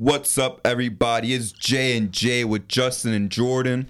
[0.00, 1.34] What's up, everybody?
[1.34, 3.88] It's J and J with Justin and Jordan.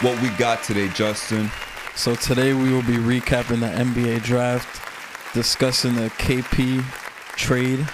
[0.00, 1.50] What we got today, Justin?
[1.96, 4.80] So today we will be recapping the NBA draft,
[5.34, 6.84] discussing the KP
[7.34, 7.84] trade,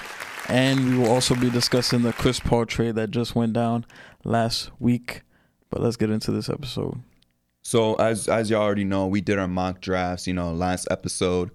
[0.48, 3.86] and we will also be discussing the Chris Paul trade that just went down
[4.22, 5.22] last week.
[5.70, 7.00] But let's get into this episode.
[7.62, 10.26] So as as y'all already know, we did our mock drafts.
[10.26, 11.50] You know, last episode.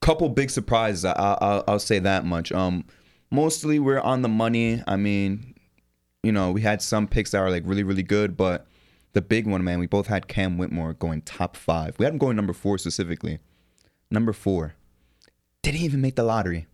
[0.00, 1.04] Couple big surprises.
[1.04, 2.52] I, I, I'll say that much.
[2.52, 2.84] Um,
[3.30, 4.82] mostly we're on the money.
[4.86, 5.54] I mean,
[6.22, 8.66] you know, we had some picks that were like really really good, but
[9.12, 11.98] the big one, man, we both had Cam Whitmore going top five.
[11.98, 13.40] We had him going number four specifically.
[14.10, 14.74] Number four,
[15.62, 16.66] didn't even make the lottery.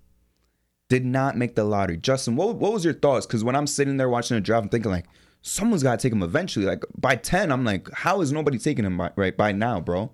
[0.89, 1.97] Did not make the lottery.
[1.97, 3.27] Justin, what what was your thoughts?
[3.27, 5.07] Because when I'm sitting there watching the draft, I'm thinking like,
[5.43, 6.65] someone's got to take him eventually.
[6.65, 10.13] Like by ten, I'm like, how is nobody taking him by, right by now, bro?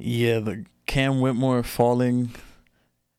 [0.00, 2.30] Yeah, the Cam Whitmore falling.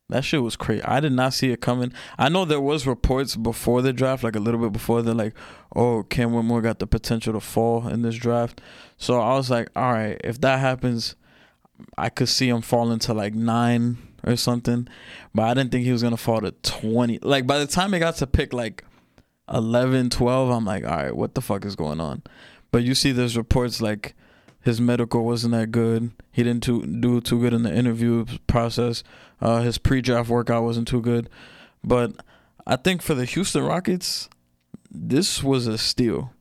[0.10, 0.84] That shit was crazy.
[0.84, 1.94] I did not see it coming.
[2.18, 5.34] I know there was reports before the draft, like a little bit before, they're like,
[5.74, 8.60] "Oh, Cam Whitmore got the potential to fall in this draft."
[8.98, 11.16] So I was like, "All right, if that happens,
[11.98, 14.90] I could see him falling to like nine or something."
[15.34, 17.20] But I didn't think he was gonna fall to twenty.
[17.22, 18.84] Like by the time he got to pick like
[19.52, 22.22] 11, 12, I'm like, "All right, what the fuck is going on?"
[22.72, 24.14] But you see, there's reports like
[24.62, 26.12] his medical wasn't that good.
[26.32, 29.04] He didn't too, do too good in the interview process.
[29.42, 31.30] Uh, his pre-draft workout wasn't too good.
[31.84, 32.14] But
[32.68, 34.30] I think for the Houston Rockets,
[34.90, 36.34] this was a steal.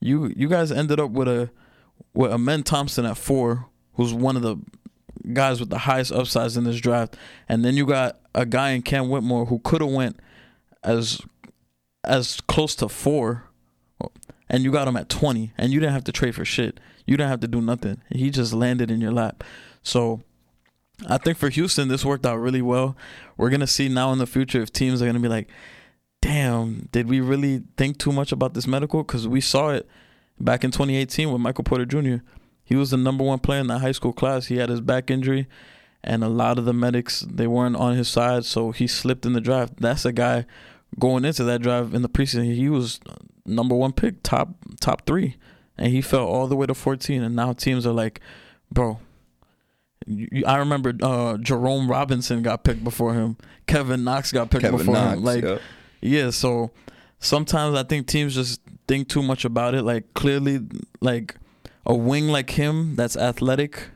[0.00, 1.50] You you guys ended up with a
[2.14, 4.56] with Amen Thompson at four, who's one of the
[5.32, 7.16] guys with the highest upsides in this draft,
[7.48, 10.18] and then you got a guy in Cam Whitmore who could have went
[10.82, 11.20] as
[12.04, 13.44] as close to four,
[14.50, 16.80] and you got him at twenty, and you didn't have to trade for shit.
[17.06, 18.02] You didn't have to do nothing.
[18.10, 19.42] He just landed in your lap.
[19.82, 20.20] So
[21.08, 22.96] I think for Houston, this worked out really well.
[23.36, 25.48] We're gonna see now in the future if teams are gonna be like,
[26.20, 29.88] "Damn, did we really think too much about this medical?" Because we saw it
[30.38, 32.22] back in 2018 with Michael Porter Jr.
[32.64, 34.46] He was the number one player in that high school class.
[34.46, 35.46] He had his back injury,
[36.02, 39.32] and a lot of the medics they weren't on his side, so he slipped in
[39.32, 39.74] the draft.
[39.78, 40.44] That's a guy
[40.98, 42.52] going into that draft in the preseason.
[42.52, 43.00] He was
[43.50, 45.36] number one pick, top top three,
[45.76, 47.22] and he fell all the way to 14.
[47.22, 48.20] And now teams are like,
[48.72, 49.00] "Bro,
[50.46, 53.36] I remember uh, Jerome Robinson got picked before him.
[53.66, 55.24] Kevin Knox got picked Kevin before Knox, him.
[55.24, 55.60] Like, yep.
[56.00, 56.30] yeah.
[56.30, 56.70] So
[57.18, 59.82] sometimes I think teams just think too much about it.
[59.82, 60.60] Like clearly,
[61.00, 61.36] like
[61.86, 63.88] a wing like him that's athletic.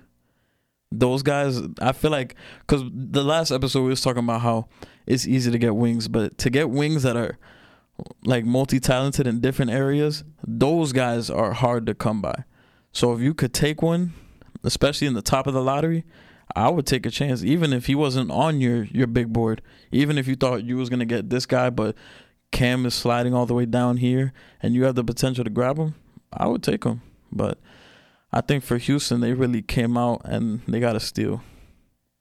[0.93, 4.69] Those guys, I feel like, because the last episode we was talking about how
[5.07, 7.37] it's easy to get wings, but to get wings that are
[8.25, 12.45] like multi-talented in different areas, those guys are hard to come by.
[12.93, 14.15] So if you could take one
[14.65, 16.05] especially in the top of the lottery,
[16.57, 19.63] I would take a chance, even if he wasn't on your your big board.
[19.93, 21.95] Even if you thought you was gonna get this guy, but
[22.51, 25.79] Cam is sliding all the way down here, and you have the potential to grab
[25.79, 25.95] him,
[26.33, 27.03] I would take him.
[27.31, 27.59] But
[28.33, 31.43] I think for Houston, they really came out and they got a steal.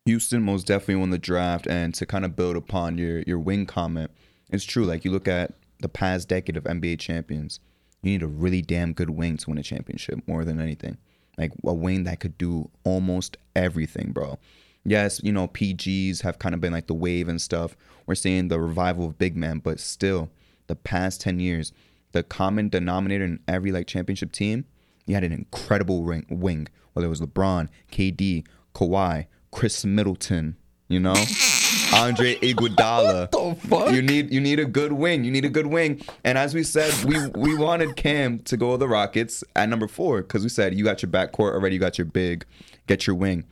[0.06, 3.66] Houston most definitely won the draft, and to kind of build upon your your wing
[3.66, 4.12] comment,
[4.50, 4.86] it's true.
[4.86, 5.54] Like you look at
[5.84, 7.60] the past decade of NBA champions,
[8.02, 10.98] you need a really damn good wing to win a championship more than anything
[11.38, 14.38] like a wing that could do almost everything, bro.
[14.86, 17.76] Yes, you know, PGs have kind of been like the wave and stuff.
[18.06, 20.30] We're seeing the revival of big men, but still,
[20.68, 21.72] the past 10 years,
[22.12, 24.66] the common denominator in every like championship team,
[25.06, 28.46] you had an incredible ring, wing, whether it was LeBron, KD,
[28.76, 30.58] Kawhi, Khris Middleton,
[30.88, 31.16] you know?
[31.94, 33.32] Andre Iguodala.
[33.34, 33.92] what the fuck?
[33.94, 35.24] You need you need a good wing.
[35.24, 36.02] You need a good wing.
[36.24, 39.88] And as we said, we we wanted Cam to go with the Rockets at number
[39.88, 41.76] four because we said you got your backcourt already.
[41.76, 42.46] You got your big.
[42.88, 43.46] Get your wing.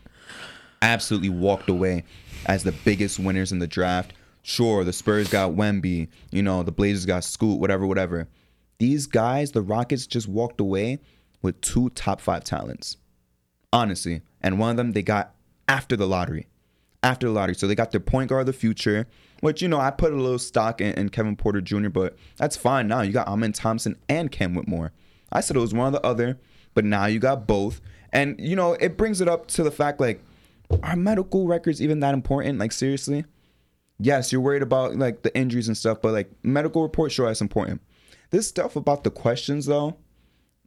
[0.81, 2.03] Absolutely walked away
[2.47, 4.13] as the biggest winners in the draft.
[4.43, 6.07] Sure, the Spurs got Wemby.
[6.31, 7.59] You know, the Blazers got Scoot.
[7.59, 8.27] Whatever, whatever.
[8.79, 10.99] These guys, the Rockets, just walked away
[11.43, 12.97] with two top five talents.
[13.71, 15.35] Honestly, and one of them they got
[15.67, 16.47] after the lottery
[17.03, 17.55] after the lottery.
[17.55, 19.07] So they got their point guard of the future,
[19.41, 22.55] which, you know, I put a little stock in, in Kevin Porter Jr., but that's
[22.55, 23.01] fine now.
[23.01, 24.91] You got Amen Thompson and Cam Whitmore.
[25.31, 26.39] I said it was one or the other,
[26.73, 27.81] but now you got both.
[28.11, 30.23] And, you know, it brings it up to the fact like,
[30.83, 32.59] are medical records even that important?
[32.59, 33.25] Like, seriously?
[33.99, 37.41] Yes, you're worried about like the injuries and stuff, but like medical reports sure, that's
[37.41, 37.81] important.
[38.31, 39.97] This stuff about the questions though,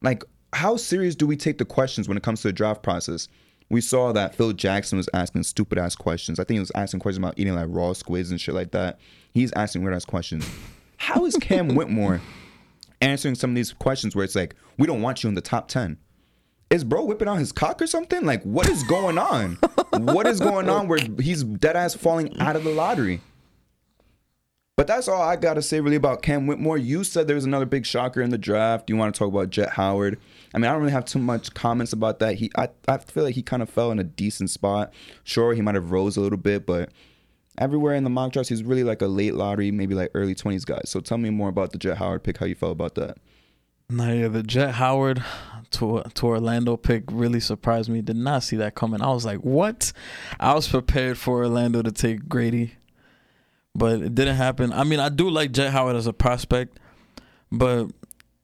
[0.02, 0.22] like,
[0.52, 3.28] how serious do we take the questions when it comes to the draft process?
[3.70, 6.38] We saw that Phil Jackson was asking stupid ass questions.
[6.38, 8.98] I think he was asking questions about eating like raw squids and shit like that.
[9.32, 10.48] He's asking weird ass questions.
[10.96, 12.20] How is Cam Whitmore
[13.00, 15.68] answering some of these questions where it's like, we don't want you in the top
[15.68, 15.98] 10?
[16.70, 18.24] is bro whipping out his cock or something?
[18.24, 19.58] Like, what is going on?
[19.92, 23.20] what is going on where he's dead ass falling out of the lottery?
[24.76, 26.76] But that's all I gotta say really about Cam Whitmore.
[26.76, 28.90] You said there was another big shocker in the draft.
[28.90, 30.18] You want to talk about Jett Howard?
[30.52, 32.36] I mean, I don't really have too much comments about that.
[32.36, 34.92] He, I, I feel like he kind of fell in a decent spot.
[35.22, 36.90] Sure, he might have rose a little bit, but
[37.56, 40.64] everywhere in the mock drafts, he's really like a late lottery, maybe like early twenties
[40.64, 40.80] guy.
[40.84, 42.38] So tell me more about the Jett Howard pick.
[42.38, 43.18] How you felt about that?
[43.88, 45.22] Nah, yeah, the Jett Howard
[45.70, 48.02] to to Orlando pick really surprised me.
[48.02, 49.02] Did not see that coming.
[49.02, 49.92] I was like, what?
[50.40, 52.74] I was prepared for Orlando to take Grady,
[53.74, 54.72] but it didn't happen.
[54.72, 56.78] I mean, I do like Jett Howard as a prospect,
[57.50, 57.88] but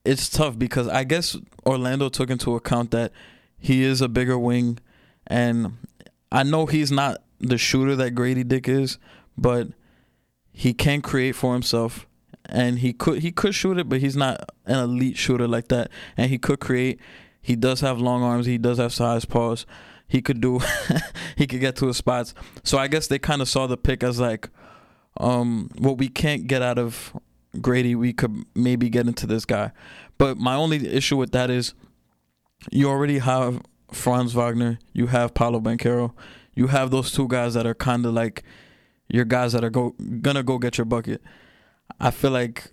[0.04, 1.36] it's tough because I guess
[1.66, 3.12] Orlando took into account that
[3.58, 4.78] he is a bigger wing,
[5.26, 5.76] and
[6.32, 8.98] I know he's not the shooter that Grady Dick is,
[9.36, 9.68] but
[10.52, 12.06] he can create for himself
[12.50, 15.90] and he could he could shoot it, but he's not an elite shooter like that.
[16.16, 17.00] And he could create.
[17.40, 18.46] He does have long arms.
[18.46, 19.64] He does have size paws.
[20.06, 20.60] He could do.
[21.36, 22.34] he could get to his spots.
[22.64, 24.50] So I guess they kind of saw the pick as like,
[25.18, 27.12] um, what we can't get out of
[27.60, 29.72] Grady, we could maybe get into this guy.
[30.18, 31.74] But my only issue with that is,
[32.70, 33.62] you already have
[33.92, 34.78] Franz Wagner.
[34.92, 36.12] You have Paolo Banchero.
[36.54, 38.44] You have those two guys that are kind of like
[39.08, 41.22] your guys that are go gonna go get your bucket.
[41.98, 42.72] I feel like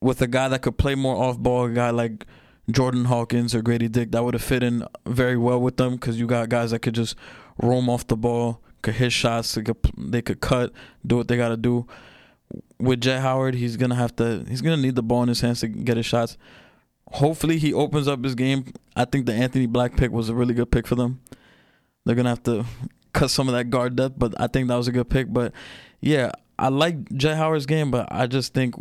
[0.00, 2.26] with a guy that could play more off ball, a guy like
[2.70, 6.18] Jordan Hawkins or Grady Dick, that would have fit in very well with them because
[6.18, 7.16] you got guys that could just
[7.62, 10.72] roam off the ball, could hit shots, they could, they could cut,
[11.04, 11.86] do what they got to do.
[12.78, 14.44] With Jett Howard, he's gonna have to.
[14.48, 16.38] He's gonna need the ball in his hands to get his shots.
[17.08, 18.72] Hopefully, he opens up his game.
[18.94, 21.20] I think the Anthony Black pick was a really good pick for them.
[22.04, 22.64] They're gonna have to
[23.12, 25.32] cut some of that guard depth, but I think that was a good pick.
[25.32, 25.52] But
[26.00, 28.76] yeah, I like Jett Howard's game, but I just think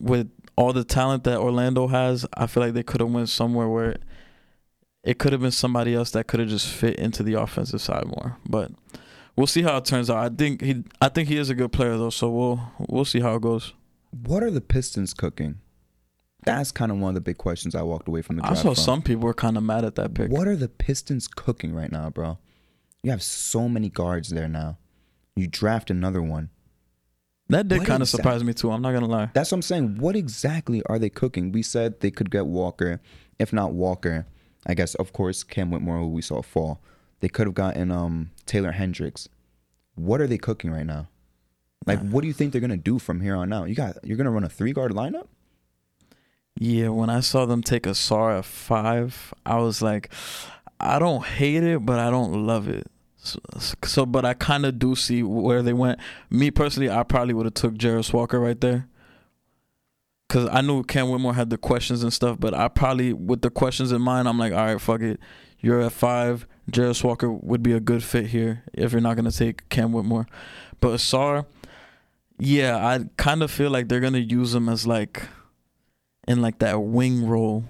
[0.00, 3.66] with all the talent that Orlando has, I feel like they could have went somewhere
[3.68, 3.96] where
[5.02, 8.06] it could have been somebody else that could have just fit into the offensive side
[8.06, 8.36] more.
[8.48, 8.70] But
[9.38, 10.18] we'll see how it turns out.
[10.18, 13.20] I think he I think he is a good player though, so we'll we'll see
[13.20, 13.72] how it goes.
[14.10, 15.60] What are the Pistons cooking?
[16.44, 18.58] That's kind of one of the big questions I walked away from the draft.
[18.58, 18.84] I saw from.
[18.84, 20.30] some people were kind of mad at that pick.
[20.30, 22.38] What are the Pistons cooking right now, bro?
[23.02, 24.78] You have so many guards there now.
[25.36, 26.50] You draft another one.
[27.50, 28.70] That did kind of surprise me too.
[28.70, 29.30] I'm not gonna lie.
[29.32, 29.98] That's what I'm saying.
[29.98, 31.52] What exactly are they cooking?
[31.52, 33.00] We said they could get Walker.
[33.38, 34.26] If not Walker,
[34.66, 36.82] I guess of course Cam Whitmore, who we saw fall.
[37.20, 39.28] They could have gotten um Taylor Hendricks.
[39.94, 41.08] What are they cooking right now?
[41.86, 43.68] Like, what do you think they're gonna do from here on out?
[43.68, 45.26] You got you're gonna run a three guard lineup?
[46.60, 50.12] Yeah, when I saw them take Ausar at five, I was like,
[50.80, 52.88] I don't hate it, but I don't love it.
[53.16, 53.38] So,
[53.84, 56.00] so but I kind of do see where they went.
[56.30, 58.88] Me personally, I probably would have took Jarace Walker right there.
[60.28, 63.48] Cause I knew Cam Whitmore had the questions and stuff, but I probably with the
[63.48, 65.20] questions in mind, I'm like, all right, fuck it.
[65.60, 66.46] You're at five.
[66.70, 70.26] Jarace Walker would be a good fit here if you're not gonna take Cam Whitmore.
[70.80, 71.46] But Ausar,
[72.38, 75.22] yeah, I kind of feel like they're gonna use him as like
[76.26, 77.64] in like that wing role,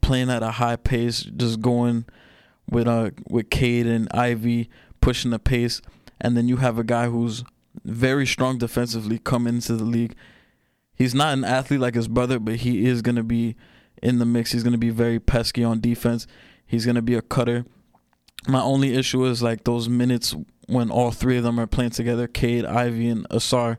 [0.00, 2.04] playing at a high pace, just going
[2.68, 4.68] with uh with Cade and Ivey
[5.00, 5.80] pushing the pace,
[6.20, 7.44] and then you have a guy who's
[7.84, 10.16] very strong defensively come into the league.
[10.94, 13.54] He's not an athlete like his brother, but he is gonna be
[14.02, 14.50] in the mix.
[14.50, 16.26] He's gonna be very pesky on defense.
[16.66, 17.64] He's gonna be a cutter.
[18.46, 20.34] My only issue is like those minutes
[20.66, 23.78] when all three of them are playing together, Cade, Ivey, and Ausar.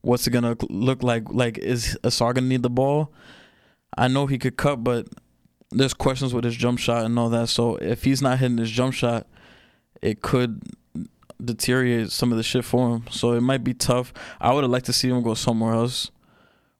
[0.00, 1.30] What's it gonna look like?
[1.30, 3.12] Like, is Ausar gonna need the ball?
[3.96, 5.08] I know he could cut, but
[5.70, 7.48] there's questions with his jump shot and all that.
[7.48, 9.26] So if he's not hitting his jump shot,
[10.02, 10.62] it could
[11.42, 13.04] deteriorate some of the shit for him.
[13.10, 14.12] So it might be tough.
[14.40, 16.10] I would have liked to see him go somewhere else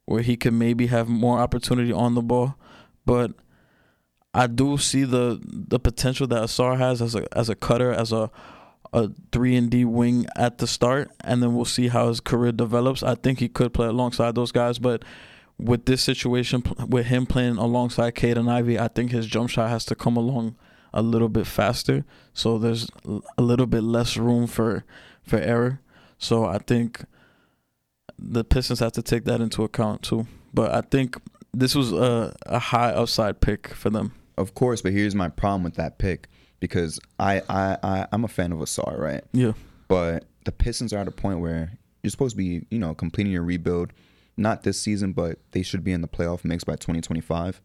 [0.04, 2.56] where he could maybe have more opportunity on the ball.
[3.04, 3.32] But
[4.36, 8.12] I do see the the potential that Ausar has as a as a cutter, as
[8.12, 8.30] a
[8.92, 12.52] a three and D wing at the start, and then we'll see how his career
[12.52, 13.02] develops.
[13.02, 15.04] I think he could play alongside those guys, but
[15.58, 19.70] with this situation, with him playing alongside Cade and Ivey, I think his jump shot
[19.70, 20.54] has to come along
[20.92, 22.04] a little bit faster.
[22.34, 22.90] So there's
[23.38, 24.84] a little bit less room for
[25.22, 25.80] for error.
[26.18, 27.06] So I think
[28.18, 30.26] the Pistons have to take that into account too.
[30.52, 31.16] But I think
[31.54, 34.12] this was a, a high upside pick for them.
[34.38, 36.28] Of course, but here's my problem with that pick
[36.60, 39.24] because I I, I I'm a fan of Ausar, right?
[39.32, 39.52] Yeah.
[39.88, 43.32] But the Pistons are at a point where you're supposed to be, you know, completing
[43.32, 43.92] your rebuild.
[44.36, 47.62] Not this season, but they should be in the playoff mix by 2025.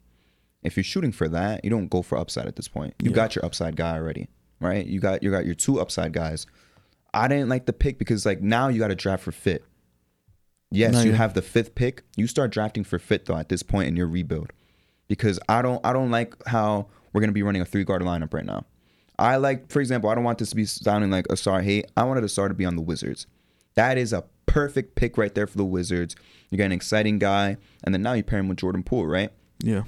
[0.64, 2.94] If you're shooting for that, you don't go for upside at this point.
[3.04, 3.16] You Yeah.
[3.16, 4.30] got your upside guy already,
[4.62, 4.86] right?
[4.86, 6.46] You got you got your two upside guys.
[7.14, 9.66] I didn't like the pick because like now you got to draft for fit.
[10.74, 11.18] Yes, No, you yeah.
[11.18, 12.04] have the fifth pick.
[12.16, 14.54] You start drafting for fit though at this point in your rebuild,
[15.12, 18.34] because I don't I don't like how we're gonna be running a three guard lineup
[18.34, 18.64] right now.
[19.20, 21.92] I like, for example, I don't want this to be sounding like Ausar hate.
[21.98, 23.28] I wanted Ausar to be on the Wizards.
[23.76, 26.16] That is a perfect pick right there for the Wizards.
[26.50, 29.32] You got an exciting guy, and then now you pair him with Jordan Poole, right?
[29.62, 29.84] Yeah.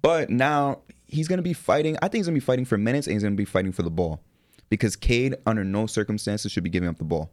[0.00, 1.98] But now he's gonna be fighting.
[2.00, 3.90] I think he's gonna be fighting for minutes, and he's gonna be fighting for the
[3.90, 4.22] ball,
[4.70, 7.30] because Cade, under no circumstances, should be giving up the ball.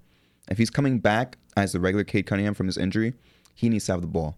[0.50, 3.14] If he's coming back as the regular Cade Cunningham from his injury,
[3.56, 4.36] he needs to have the ball.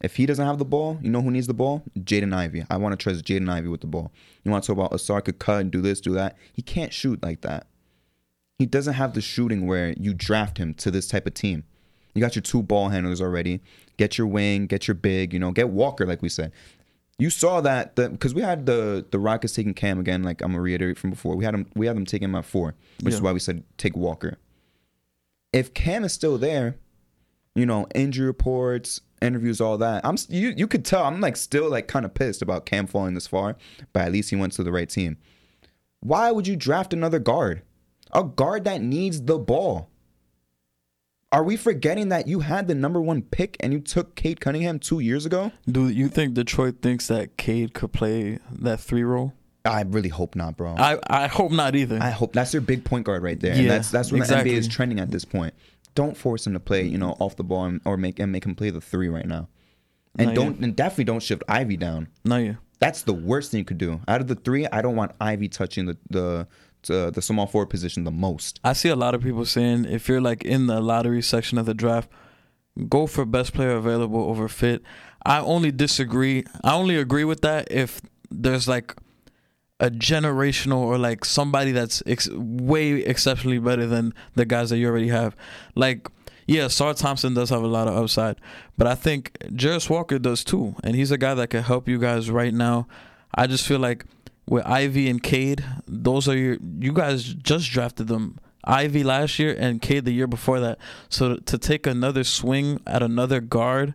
[0.00, 1.82] If he doesn't have the ball, you know who needs the ball?
[1.98, 2.64] Jaden Ivey.
[2.70, 4.12] I want to trust Jaden Ivey with the ball.
[4.44, 6.36] You want to talk about oh, Ausar could cut and do this, do that.
[6.52, 7.66] He can't shoot like that.
[8.58, 11.64] He doesn't have the shooting where you draft him to this type of team.
[12.14, 13.60] You got your two ball handlers already.
[13.96, 16.52] Get your wing, get your big, you know, get Walker, like we said.
[17.18, 20.52] You saw that the because we had the the Rockets taking Cam again, like I'm
[20.52, 21.36] gonna reiterate from before.
[21.36, 23.64] We had them we had them taking him at four, which is why we said
[23.76, 24.38] take Walker.
[25.52, 26.76] If Cam is still there,
[27.56, 30.04] you know, injury reports, interviews, all that.
[30.04, 33.14] I'm you you could tell I'm like still like kind of pissed about Cam falling
[33.14, 33.56] this far,
[33.92, 35.16] but at least he went to the right team.
[36.00, 37.62] Why would you draft another guard?
[38.12, 39.90] A guard that needs the ball.
[41.30, 44.78] Are we forgetting that you had the number one pick and you took Cade Cunningham
[44.78, 45.52] two years ago?
[45.70, 49.34] Do you think Detroit thinks that Cade could play that three role?
[49.64, 50.74] I really hope not, bro.
[50.78, 51.98] I, I hope not either.
[52.00, 53.52] I hope that's their big point guard right there.
[53.52, 54.52] and Yeah, that's that's where exactly.
[54.52, 55.52] the NBA is trending at this point.
[55.94, 58.44] Don't force him to play, you know, off the ball and, or make and make
[58.44, 59.48] him play the three right now.
[60.18, 62.08] And Not don't and definitely don't shift Ivey down.
[62.24, 62.54] no, yeah.
[62.80, 64.00] That's the worst thing you could do.
[64.06, 66.46] Out of the three, I don't want Ivey touching the the
[66.86, 68.60] the, uh, the small forward position the most.
[68.62, 71.66] I see a lot of people saying if you're like in the lottery section of
[71.66, 72.08] the draft,
[72.88, 74.82] go for best player available over fit.
[75.26, 76.44] I only disagree.
[76.62, 78.94] I only agree with that if there's like
[79.80, 84.88] a generational or like somebody that's ex- way exceptionally better than the guys that you
[84.88, 85.36] already have.
[85.74, 86.08] Like,
[86.46, 88.36] yeah, Sar Thompson does have a lot of upside,
[88.76, 91.98] but I think Jarace Walker does too, and he's a guy that can help you
[91.98, 92.88] guys right now.
[93.34, 94.04] I just feel like
[94.46, 98.38] with Ivey and Cade, those are your you guys just drafted them.
[98.64, 100.78] Ivey last year and Cade the year before that.
[101.08, 103.94] So to take another swing at another guard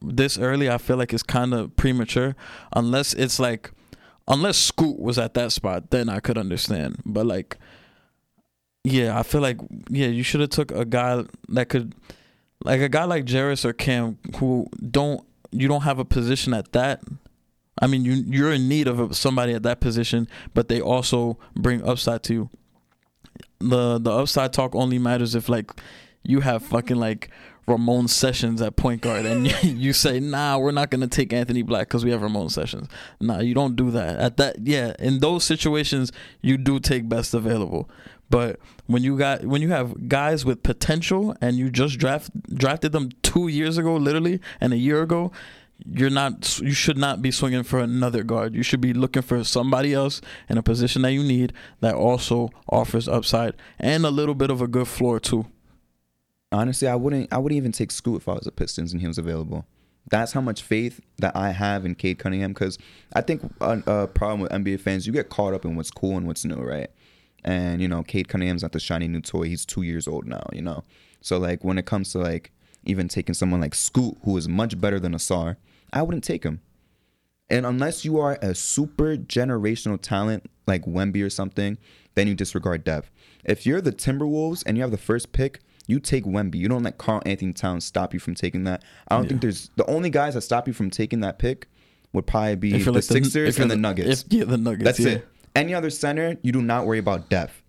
[0.00, 2.36] this early, I feel like it's kind of premature.
[2.74, 3.72] Unless it's like,
[4.28, 6.96] unless Scoot was at that spot, then I could understand.
[7.04, 7.58] But like,
[8.84, 11.94] yeah, I feel like yeah, you should have took a guy that could,
[12.64, 16.72] like a guy like Jarace or Cam, who don't you don't have a position at
[16.72, 17.02] that.
[17.80, 21.82] I mean, you you're in need of somebody at that position, but they also bring
[21.86, 22.50] upside to you.
[23.60, 25.70] The the upside talk only matters if like
[26.22, 27.30] you have fucking like
[27.66, 31.88] Ramon Sessions at point guard, and you, say, "Nah, we're not gonna take Anthony Black
[31.88, 32.88] because we have Ramon Sessions."
[33.20, 34.18] Nah, you don't do that.
[34.18, 37.88] At that, yeah, in those situations, you do take best available.
[38.30, 42.92] But when you got when you have guys with potential and you just draft drafted
[42.92, 45.30] them two years ago, literally, and a year ago,
[45.84, 48.54] you're not you should not be swinging for another guard.
[48.54, 52.50] You should be looking for somebody else in a position that you need that also
[52.68, 55.46] offers upside and a little bit of a good floor too.
[56.52, 57.32] Honestly, I wouldn't.
[57.32, 59.66] I wouldn't even take Scoot if I was the Pistons and he was available.
[60.10, 62.76] That's how much faith that I have in Cade Cunningham because
[63.14, 66.16] I think a, a problem with NBA fans, you get caught up in what's cool
[66.16, 66.90] and what's new, right?
[67.44, 69.44] And you know, Cade Cunningham's not the shiny new toy.
[69.44, 70.84] He's two years old now, you know.
[71.20, 72.52] So like when it comes to like
[72.84, 75.56] even taking someone like Scoot, who is much better than Ausar,
[75.92, 76.60] I wouldn't take him.
[77.48, 81.78] And unless you are a super generational talent like Wemby or something,
[82.14, 83.10] then you disregard depth.
[83.44, 86.56] If you're the Timberwolves and you have the first pick, you take Wemby.
[86.56, 88.82] You don't let Karl-Anthony Towns stop you from taking that.
[89.08, 89.28] I don't Yeah.
[89.30, 91.68] think there's the only guys that stop you from taking that pick
[92.12, 94.22] would probably be the like Sixers you're and the Nuggets.
[94.22, 94.84] If, yeah, the Nuggets.
[94.84, 95.08] That's yeah.
[95.18, 95.28] it.
[95.54, 97.62] Any other center, you do not worry about depth.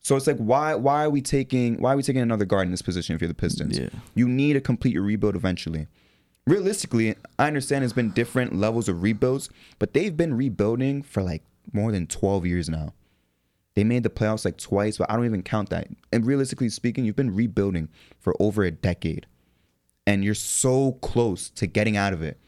[0.00, 2.70] So it's like why why are we taking why are we taking another guard in
[2.70, 3.78] this position if you're the Pistons?
[3.78, 3.88] Yeah.
[4.14, 5.86] You need to complete your rebuild eventually.
[6.46, 9.48] Realistically, I understand it's been different levels of rebuilds,
[9.78, 12.92] but they've been rebuilding for like more than 12 years now.
[13.74, 15.88] They made the playoffs like twice, but I don't even count that.
[16.12, 17.88] And realistically speaking, you've been rebuilding
[18.20, 19.26] for over a decade.
[20.06, 22.38] And you're so close to getting out of it.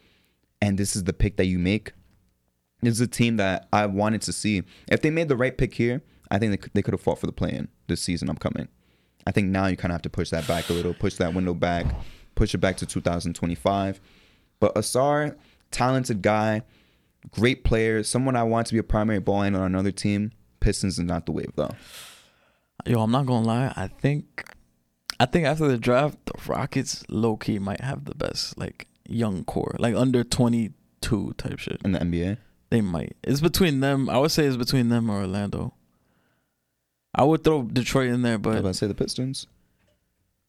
[0.61, 1.92] And this is the pick that you make.
[2.83, 4.62] This is a team that I wanted to see.
[4.88, 7.18] If they made the right pick here, I think they could, they could have fought
[7.18, 8.68] for the play-in this season upcoming.
[9.26, 11.35] I think now you kind of have to push that back a little, push that
[11.35, 11.87] window back,
[12.35, 14.00] push it back to 2025.
[14.61, 15.37] But Ausar,
[15.71, 16.62] talented guy,
[17.30, 20.33] great player, someone I want to be a primary ball handler on another team.
[20.66, 21.70] Pistons is not the wave though.
[22.87, 23.73] Yo, I'm not gonna lie.
[23.76, 24.42] I think,
[25.20, 29.44] I think after the draft, the Rockets low key might have the best like young
[29.44, 31.80] core, like under 22 type shit.
[31.85, 32.38] In the NBA,
[32.70, 33.14] They might.
[33.23, 34.11] It's between them.
[34.11, 35.73] I would say it's between them or Orlando.
[37.14, 39.46] I would throw Detroit in there, but I say the Pistons.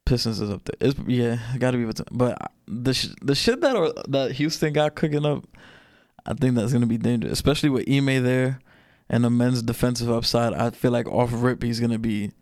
[0.04, 0.88] Pistons is up there.
[0.88, 2.08] It's yeah, got to be between.
[2.10, 5.44] But the sh- the shit that or, that Houston got cooking up,
[6.26, 8.58] I think that's gonna be dangerous, especially with Ime there
[9.10, 10.52] and the men's defensive upside.
[10.52, 12.32] I feel like off rip he's gonna be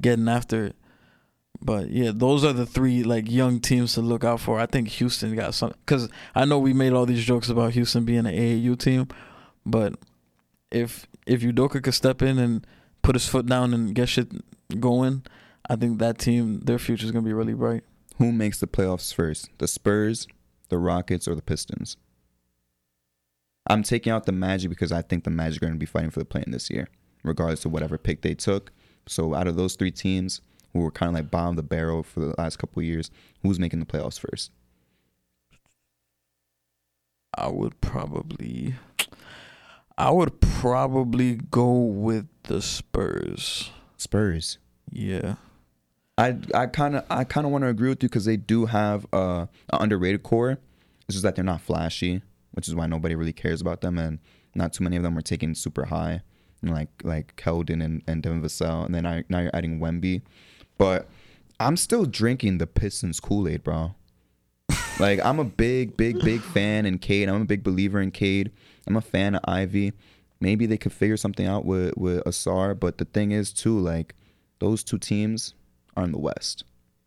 [0.00, 0.76] getting after it.
[1.60, 4.58] But yeah, those are the three like young teams to look out for.
[4.58, 8.04] I think Houston got some because I know we made all these jokes about Houston
[8.04, 9.08] being an AAU team,
[9.64, 9.94] but
[10.70, 12.66] if if Udoka could step in and
[13.02, 14.28] put his foot down and get shit
[14.80, 15.22] going,
[15.68, 17.84] I think that team their future is gonna be really bright.
[18.18, 19.48] Who makes the playoffs first?
[19.58, 20.26] The Spurs,
[20.68, 21.96] the Rockets, or the Pistons?
[23.66, 26.10] I'm taking out the Magic because I think the Magic are going to be fighting
[26.10, 26.88] for the play in this year,
[27.22, 28.72] regardless of whatever pick they took.
[29.06, 30.40] So out of those three teams
[30.72, 33.10] who were kind of like bottom of the barrel for the last couple of years,
[33.42, 34.50] who's making the playoffs first?
[37.36, 38.74] I would probably
[39.96, 43.70] I would probably go with the Spurs.
[43.96, 44.58] Spurs.
[44.90, 45.36] Yeah.
[46.18, 48.66] I I kind of I kind of want to agree with you because they do
[48.66, 50.58] have uh, an underrated core.
[51.08, 54.18] It's just that they're not flashy, which is why nobody really cares about them, and
[54.54, 56.22] not too many of them are taken super high,
[56.62, 60.22] like like Keldon and, and Devin Vassell, and then I, now you're adding Wemby,
[60.78, 61.08] but
[61.60, 63.94] I'm still drinking the Pistons Kool Aid, bro.
[64.98, 67.28] like I'm a big big big fan in Cade.
[67.28, 68.50] I'm a big believer in Cade.
[68.86, 69.92] I'm a fan of Ivey.
[70.40, 74.14] Maybe they could figure something out with with Ausar, but the thing is too like
[74.58, 75.54] those two teams
[75.96, 76.64] are in the West.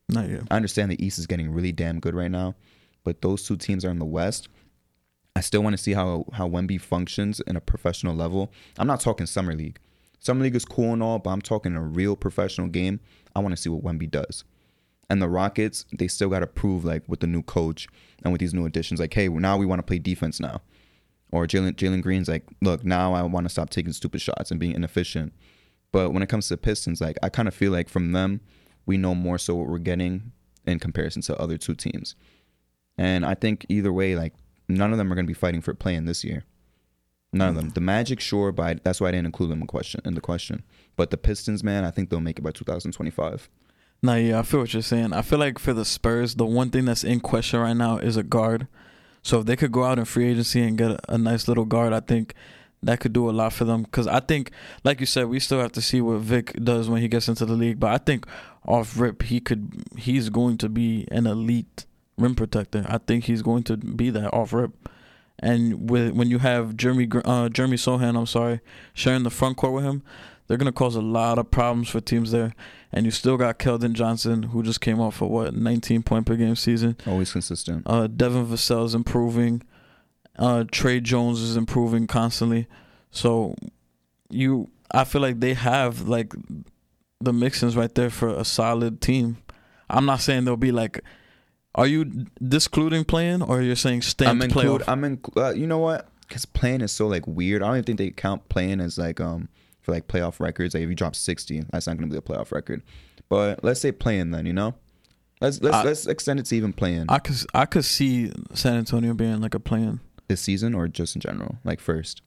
[0.09, 0.43] Not yet.
[0.51, 2.55] I understand the East is getting really damn good right now,
[3.03, 4.49] but those two teams are in the West.
[5.35, 8.51] I still want to see how how Wemby functions in a professional level.
[8.77, 9.79] I'm not talking summer league.
[10.19, 12.99] Summer league is cool and all, but I'm talking a real professional game.
[13.35, 14.43] I want to see what Wemby does.
[15.09, 17.87] And the Rockets, they still got to prove like with the new coach
[18.23, 20.61] and with these new additions, like, hey, now we want to play defense now.
[21.31, 24.59] Or Jalen Jalen Green's like, look, now I want to stop taking stupid shots and
[24.59, 25.33] being inefficient.
[25.91, 28.41] But when it comes to Pistons, like I kind of feel like from them,
[28.85, 30.31] we know more so what we're getting
[30.65, 32.15] in comparison to other two teams.
[32.97, 34.33] And I think either way, like
[34.67, 36.45] none of them are going to be fighting for playing this year.
[37.33, 37.69] None of them.
[37.69, 40.63] The Magic, sure, but that's why I didn't include them in question in the question.
[40.95, 43.49] But the Pistons, man, I think they'll make it by 2025.
[44.01, 45.13] No, yeah, I feel what you're saying.
[45.13, 48.17] I feel like for the Spurs, the one thing that's in question right now is
[48.17, 48.67] a guard.
[49.21, 51.65] So if they could go out in free agency and get a, a nice little
[51.65, 52.33] guard, I think
[52.83, 53.83] that could do a lot for them.
[53.83, 54.51] Because I think,
[54.83, 57.45] like you said, we still have to see what Vic does when he gets into
[57.45, 57.79] the league.
[57.79, 58.27] But I think
[58.65, 61.85] off rip, he could, he's going to be an elite
[62.17, 62.85] rim protector.
[62.87, 64.71] I think he's going to be that off rip.
[65.39, 68.61] And with when you have Jeremy uh, Jeremy Sochan, I'm sorry,
[68.93, 70.01] sharing the front court with him,
[70.47, 72.53] they're gonna cause a lot of problems for teams there.
[72.91, 76.35] And you still got Keldon Johnson, who just came off a what 19 point per
[76.35, 76.95] game season.
[77.05, 77.83] Always consistent.
[77.85, 79.61] Uh, Devin Vassell's improving.
[80.37, 82.67] Uh, Tre Jones is improving constantly.
[83.11, 83.55] So
[84.29, 86.33] you, I feel like they have like
[87.19, 89.37] the mixins right there for a solid team.
[89.89, 91.01] I'm not saying they'll be like.
[91.75, 94.81] Are you discluding playing, or you're saying I'm stamped include.
[94.81, 94.85] playoff?
[94.87, 95.19] I'm in.
[95.35, 96.09] Uh, you know what?
[96.27, 97.61] Because playing is so like weird.
[97.61, 99.49] I don't even think they count playing as like um
[99.81, 100.73] for like playoff records.
[100.73, 102.81] Like if you drop 60, that's not gonna be a playoff record.
[103.29, 104.45] But let's say playing then.
[104.45, 104.73] You know.
[105.41, 108.75] Let's let's I- let's extend it to even playing I could I could see San
[108.77, 109.99] Antonio being like a plan.
[110.29, 112.21] this season or just in general, like first.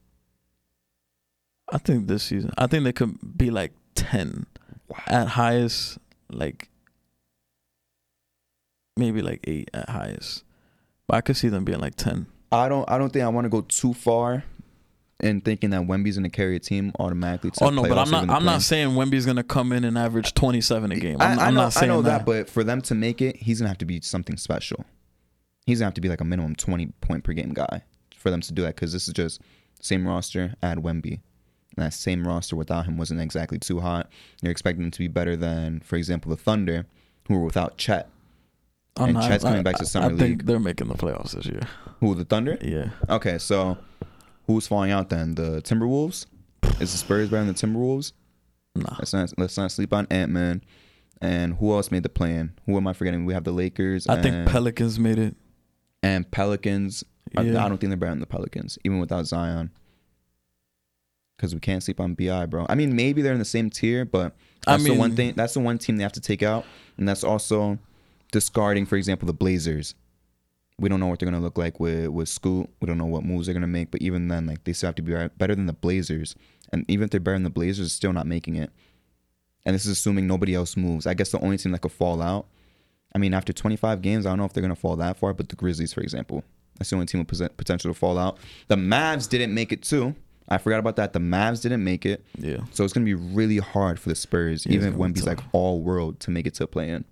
[1.73, 2.53] I think this season.
[2.59, 4.47] I think they could be like ten
[5.07, 5.99] at highest,
[6.31, 6.69] like
[8.99, 10.45] maybe like eight at highest.
[11.07, 12.27] But I could see them being like ten.
[12.53, 12.89] I don't.
[12.91, 14.45] I don't think I want to go too far,
[15.21, 17.51] in thinking that Wemby's gonna carry a team automatically.
[17.53, 18.23] To Oh no, but I'm not.
[18.31, 18.45] I'm play.
[18.45, 21.17] not saying Wemby's gonna come in and average 27 a game.
[21.21, 22.19] I'm, I, I I'm know, not saying I know that.
[22.19, 24.85] that, but for them to make it, he's gonna have to be something special.
[25.67, 27.83] He's gonna have to be like a minimum 20 point per game guy
[28.17, 28.75] for them to do that.
[28.77, 29.41] Because this is just
[29.81, 31.21] same roster, add Wemby.
[31.77, 34.11] And that same roster without him wasn't exactly too hot.
[34.43, 36.87] You're expecting them to be better than, for example, the Thunder,
[37.29, 38.09] who were without Chet.
[38.99, 40.95] I'm and not- Chet's coming I- back to I- summer I think they're making the
[40.95, 41.61] playoffs this year.
[42.01, 42.59] Who the Thunder?
[42.63, 42.91] Yeah.
[43.09, 43.79] Okay, so
[44.47, 45.35] who's falling out then?
[45.35, 46.27] The Timberwolves.
[46.81, 48.13] Is the Spurs better than the Timberwolves?
[48.77, 48.95] Nah.
[48.99, 50.63] Let's not let's not sleep on Ant Man.
[51.21, 52.53] And who else made the plan?
[52.67, 53.25] Who am I forgetting?
[53.25, 54.07] We have the Lakers.
[54.07, 55.35] I and, think Pelicans made it.
[56.03, 57.03] and Pelicans.
[57.37, 57.65] I- Yeah.
[57.65, 59.71] I don't think they're better than the Pelicans, even without Zion.
[61.37, 62.67] Because we can't sleep on Bi, bro.
[62.69, 64.35] I mean, maybe they're in the same tier, but
[64.67, 65.35] I that's the one thing.
[65.37, 66.65] That's the one team they have to take out,
[66.97, 67.79] and that's also
[68.33, 69.95] discarding, for example, the Blazers.
[70.81, 72.69] We don't know what they're gonna look like with with Scoot.
[72.81, 74.95] We don't know what moves they're gonna make, but even then, like they still have
[74.97, 76.37] to be better than the Blazers.
[76.73, 78.71] And even if they're better than the Blazers, still not making it.
[79.65, 81.07] And this is assuming nobody else moves.
[81.07, 82.47] I guess the only team that could fall out.
[83.15, 85.49] I mean, after 25 games, I don't know if they're gonna fall that far, but
[85.49, 86.45] the Grizzlies, for example,
[86.79, 88.39] that's the only team with potential to fall out.
[88.69, 90.15] The Mavs didn't make it too.
[90.49, 91.13] I forgot about that.
[91.13, 92.59] The Mavs didn't make it, Yeah.
[92.71, 95.41] so it's gonna be really hard for the Spurs, Yeah, even if gonna Wemby's like
[95.53, 97.05] all world, to make it to a play in.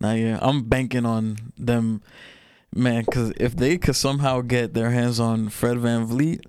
[0.00, 2.02] Now, yeah, I'm banking on them.
[2.74, 6.42] Man, because if they could somehow get their hands on Fred VanVleet,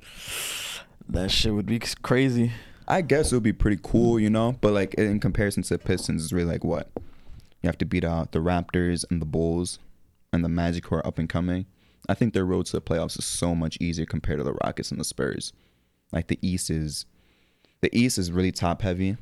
[1.07, 2.51] that shit would be crazy.
[2.87, 4.57] I guess it would be pretty cool, you know.
[4.59, 6.89] But like in comparison to the Pistons, it's really like what
[7.61, 9.79] you have to beat out the Raptors and the Bulls
[10.33, 11.65] and the Magic who are up and coming.
[12.07, 14.91] I think their road to the playoffs is so much easier compared to the Rockets
[14.91, 15.53] and the Spurs.
[16.11, 17.05] Like the East is,
[17.81, 19.17] the East is really top heavy.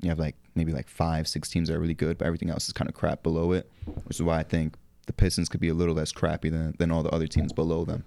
[0.00, 2.66] You have like maybe like five, six teams that are really good, but everything else
[2.66, 3.70] is kind of crap below it.
[4.04, 6.90] Which is why I think the Pistons could be a little less crappy than than
[6.90, 8.04] all the other teams below them.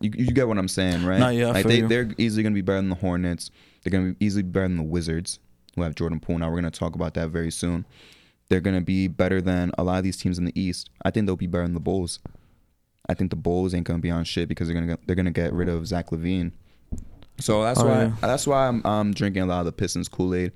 [0.00, 1.30] You, you get what I'm saying, right?
[1.32, 1.88] Yeah, I like they you.
[1.88, 3.50] they're easily gonna be better than the Hornets.
[3.82, 5.38] They're gonna be easily better than the Wizards,
[5.76, 6.38] who have Jordan Poole.
[6.38, 7.86] Now we're gonna talk about that very soon.
[8.48, 10.90] They're gonna be better than a lot of these teams in the East.
[11.04, 12.18] I think they'll be better than the Bulls.
[13.08, 15.52] I think the Bulls ain't gonna be on shit because they're gonna they're gonna get
[15.52, 16.52] rid of Zach LaVine.
[17.38, 18.12] So that's Oh, why yeah.
[18.20, 20.52] that's why I'm I'm drinking a lot of the Pistons Kool Aid.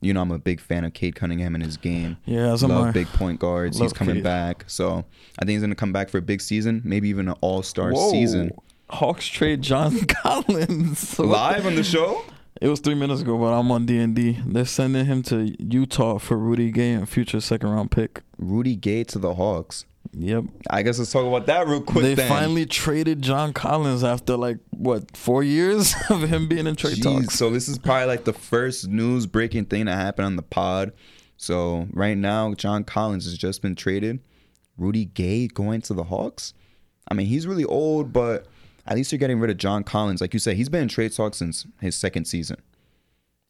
[0.00, 2.16] You know I'm a big fan of Cade Cunningham and his game.
[2.24, 2.90] Yeah, Love I.
[2.90, 3.78] big point guards.
[3.78, 4.24] He's coming Cade.
[4.24, 4.64] back.
[4.66, 5.04] So
[5.38, 7.94] I think he's gonna come back for a big season, maybe even an All Star
[7.94, 8.52] season.
[8.88, 12.22] Hawks trade John Collins Live on the show.
[12.60, 14.38] It was three minutes ago, but I'm on D and D.
[14.44, 18.22] They're sending him to Utah for Rudy Gay and future second round pick.
[18.38, 19.84] Rudy Gay to the Hawks.
[20.12, 20.44] Yep.
[20.68, 22.02] I guess let's talk about that real quick.
[22.02, 22.28] they then.
[22.28, 27.02] finally traded John Collins after like what four years of him being in trade Jeez,
[27.02, 27.34] talks.
[27.38, 30.92] So this is probably like the first news breaking thing that happened on the pod.
[31.36, 34.20] So right now, John Collins has just been traded.
[34.76, 36.54] Rudy Gay going to the Hawks.
[37.08, 38.46] I mean, he's really old, but
[38.86, 40.20] at least you're getting rid of John Collins.
[40.20, 42.56] Like you said, he's been in trade talks since his second season.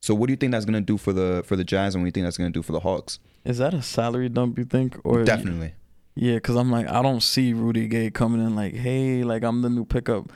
[0.02, 2.06] So what do you think that's gonna do for the for the Jazz, and what
[2.06, 3.18] do you think that's gonna do for the Hawks?
[3.44, 4.58] Is that a salary dump?
[4.58, 4.96] You think?
[5.04, 5.72] Or Definitely.
[6.20, 9.62] Yeah, because I'm like I don't see Rudy Gay coming in like, hey, like I'm
[9.62, 10.30] the new pickup.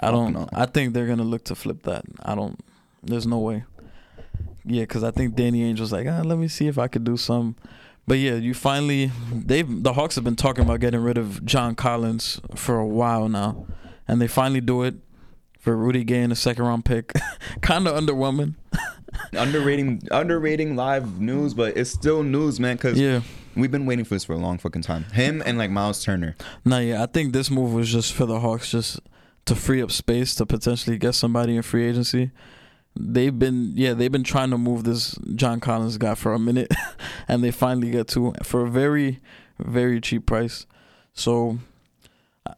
[0.00, 0.32] I don't.
[0.32, 0.48] know.
[0.54, 2.06] I think they're gonna look to flip that.
[2.22, 2.58] I don't.
[3.02, 3.64] There's no way.
[4.64, 7.18] Yeah, because I think Danny Ainge's like, ah, let me see if I could do
[7.18, 7.56] some.
[8.06, 11.74] But yeah, you finally they've the Hawks have been talking about getting rid of John
[11.74, 13.66] Collins for a while now,
[14.08, 14.94] and they finally do it
[15.58, 17.12] for Rudy Gay in a second round pick.
[17.60, 18.54] kind of underwhelming.
[19.32, 22.76] Underrating underrating live news, but it's still news, man.
[22.76, 23.20] Because Yeah.
[23.58, 25.04] We've been waiting for this for a long fucking time.
[25.12, 26.36] Him and like Myles Turner.
[26.64, 29.00] No, yeah, I think this move was just for the Hawks, just
[29.46, 32.30] to free up space to potentially get somebody in free agency.
[33.00, 36.72] They've been, yeah, they've been trying to move this John Collins guy for a minute,
[37.28, 39.20] and they finally get to for a very,
[39.58, 40.66] very cheap price.
[41.14, 41.58] So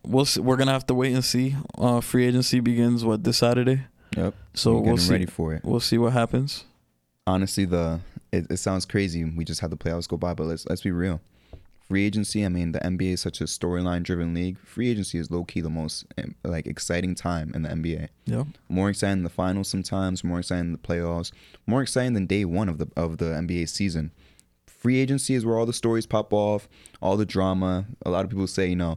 [0.05, 1.57] we'll see, we're gonna have to wait and see.
[1.79, 3.83] Uh, free agency begins what this Saturday,
[4.17, 4.35] Yep.
[4.55, 5.13] so We're we'll see.
[5.13, 5.65] ready for it.
[5.65, 6.65] We'll see what happens.
[7.27, 8.01] honestly the
[8.33, 9.25] it, it sounds crazy.
[9.25, 11.21] We just had the playoffs go by but let's let's be real.
[11.89, 14.59] Free agency i mean the nba is such a storyline driven league.
[14.61, 18.47] Free agency is low-key the most um, like exciting time in the nba Yep.
[18.69, 21.33] more exciting than the finals sometimes more exciting than the playoffs
[21.67, 24.13] more exciting than day one of the of the nba season.
[24.69, 26.69] Free agency is where all the stories pop off
[27.03, 27.85] all the drama.
[28.07, 28.97] A lot of people say you know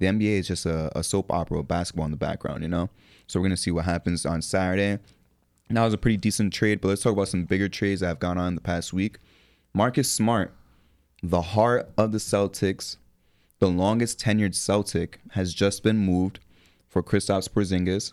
[0.00, 2.90] the nba is just a, a soap opera with basketball in the background you know?
[3.28, 4.98] So we're gonna see what happens on saturday
[5.70, 8.18] that was a pretty decent trade, but let's talk about some bigger trades that have
[8.18, 9.18] gone on in the past week.
[9.74, 10.54] Marcus Smart,
[11.22, 12.96] the heart of the Celtics,
[13.58, 16.40] the longest tenured Celtic, has just been moved
[16.88, 18.12] for Kristaps Porzingis.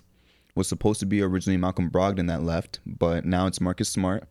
[0.55, 4.23] Was supposed to be originally Malcolm Brogdon that left, but now it's Marcus Smart.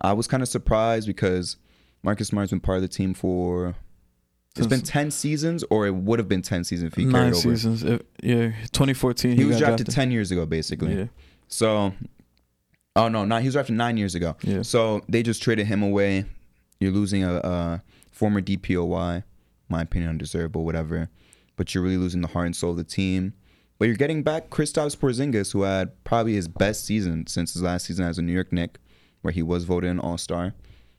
[0.00, 1.56] I was kind of surprised because
[2.02, 3.74] Marcus Smart's been part of the team for
[4.56, 7.28] it's been ten seasons, or it would have been ten seasons if he Nine carried
[7.34, 7.56] over.
[7.56, 7.82] seasons.
[8.22, 9.36] Yeah, 2014.
[9.36, 10.94] He was got drafted ten years ago, basically.
[10.96, 11.04] Yeah.
[11.48, 11.92] So,
[12.96, 14.36] oh no, not he was drafted nine years ago.
[14.42, 14.62] Yeah.
[14.62, 16.24] So they just traded him away.
[16.80, 19.22] You're losing a, a former DPOY,
[19.68, 21.08] my opinion, undeserved, but whatever.
[21.56, 23.34] But you're really losing the heart and soul of the team.
[23.78, 27.86] But you're getting back Kristaps Porzingis, who had probably his best season since his last
[27.86, 28.78] season as a New York Knick,
[29.22, 30.54] where he was voted an All Star.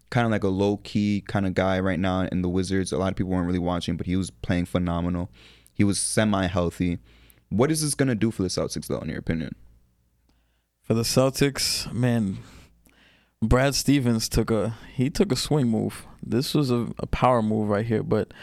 [0.10, 2.92] Kind of like a low key kind of guy right now in the Wizards.
[2.92, 5.30] A lot of people weren't really watching, but he was playing phenomenal.
[5.74, 7.00] He was semi healthy.
[7.50, 9.56] What is this gonna do for the Celtics, though, in your opinion?
[10.84, 12.40] For the Celtics, man,
[13.42, 16.06] Brad Stevens took a he took a swing move.
[16.22, 18.34] This was a, a power move right here, but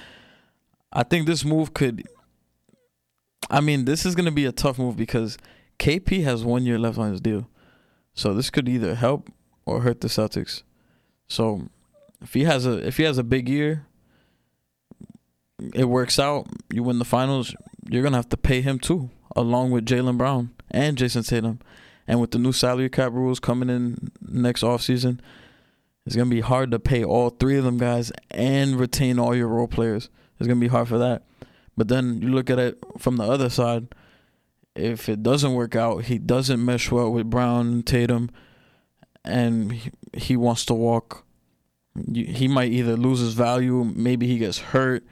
[0.92, 2.06] I think this move could
[3.50, 5.36] I mean, this is gonna be a tough move because
[5.78, 7.48] KP has one year left on his deal.
[8.14, 9.30] So this could either help
[9.66, 10.62] or hurt the Celtics.
[11.28, 11.68] So
[12.22, 13.86] if he has a if he has a big year,
[15.74, 17.54] it works out, you win the finals,
[17.88, 21.60] you're gonna have to pay him too, along with Jaylen Brown and Jayson Tatum.
[22.10, 25.20] And with the new salary cap rules coming in next offseason,
[26.04, 29.46] it's gonna be hard to pay all three of them guys and retain all your
[29.46, 30.10] role players.
[30.36, 31.22] It's gonna be hard for that.
[31.76, 33.94] But then you look at it from the other side.
[34.74, 38.30] If it doesn't work out, he doesn't mesh well with Brown and Tatum,
[39.24, 41.24] and he wants to walk.
[42.12, 45.04] He might either lose his value, maybe he gets hurt,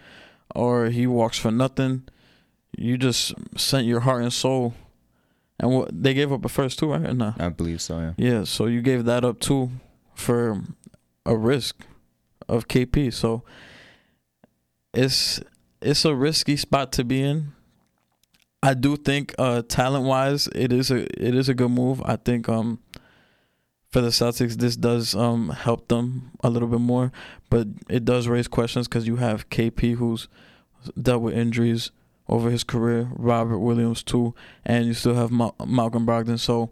[0.53, 2.09] or he walks for nothing.
[2.77, 4.75] you just sent your heart and soul,
[5.61, 7.15] and what they gave up a first too, right?
[7.15, 7.35] Nah?
[7.39, 7.99] I believe so.
[7.99, 8.13] Yeah.
[8.17, 9.71] Yeah, so you gave that up too
[10.15, 10.63] for
[11.27, 11.85] a risk
[12.49, 13.13] of KP.
[13.13, 13.43] So
[14.95, 15.41] it's
[15.81, 17.53] it's a risky spot to be in.
[18.63, 22.03] I do think uh talent wise it is a it is a good move.
[22.05, 22.81] I think um
[23.91, 27.13] for the Celtics this does um help them a little bit more,
[27.51, 30.29] but it does raise questions cuz you have KP who's
[31.01, 31.91] dealt with injuries
[32.29, 36.39] over his career, Robert Williams too, and you still have Ma- Malcolm Brogdon.
[36.39, 36.71] So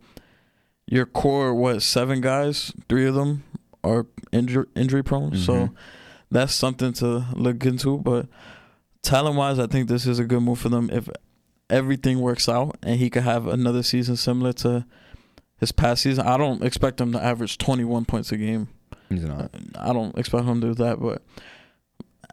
[0.86, 3.42] your core what seven guys, three of them
[3.82, 5.36] are injury injury prone.
[5.36, 5.72] So Mhm.
[6.30, 7.98] that's something to look into.
[7.98, 8.26] But
[9.02, 11.08] talent wise, I think this is a good move for them if
[11.70, 14.84] everything works out and he could have another season similar to
[15.58, 16.26] his past season.
[16.26, 18.68] I don't expect him to average twenty one points a game.
[19.08, 19.50] He's not.
[19.78, 21.22] I don't expect him to do that, but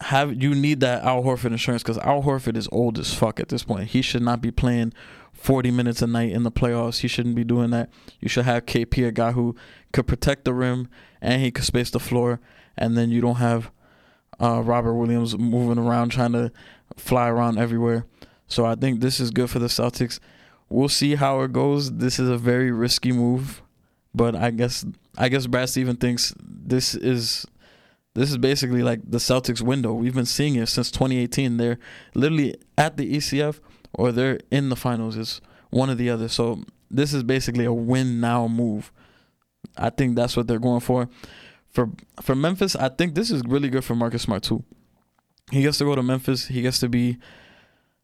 [0.01, 3.49] have you need that Al Horford insurance because Al Horford is old as fuck at
[3.49, 3.89] this point.
[3.89, 4.93] He should not be playing
[5.34, 6.99] forty minutes a night in the playoffs.
[6.99, 7.89] He shouldn't be doing that.
[8.19, 9.56] You should have KP, a guy who
[9.91, 10.89] could protect the rim
[11.21, 12.39] and he could space the floor,
[12.77, 13.71] and then you don't have
[14.41, 16.51] uh, Robert Williams moving around trying to
[16.97, 18.06] fly around everywhere.
[18.47, 20.19] So I think this is good for the Celtics.
[20.69, 21.91] We'll see how it goes.
[21.93, 23.62] This is a very risky move,
[24.13, 24.86] but I guess
[25.17, 27.45] I guess Brad Steven thinks this is
[28.13, 29.93] this is basically like the Celtics window.
[29.93, 31.58] We've been seeing it since 2018.
[31.58, 31.80] They're
[32.13, 33.60] literally at the ECF
[33.93, 35.17] or they're in the finals.
[35.17, 36.28] It's one or the other.
[36.28, 38.91] So this is basically a win now move.
[39.78, 41.10] I think that's what they're going for.
[41.69, 41.89] For
[42.21, 44.63] for Memphis, I think this is really good for Marcus Smart too.
[45.52, 46.47] He gets to go to Memphis.
[46.47, 47.17] He gets to be.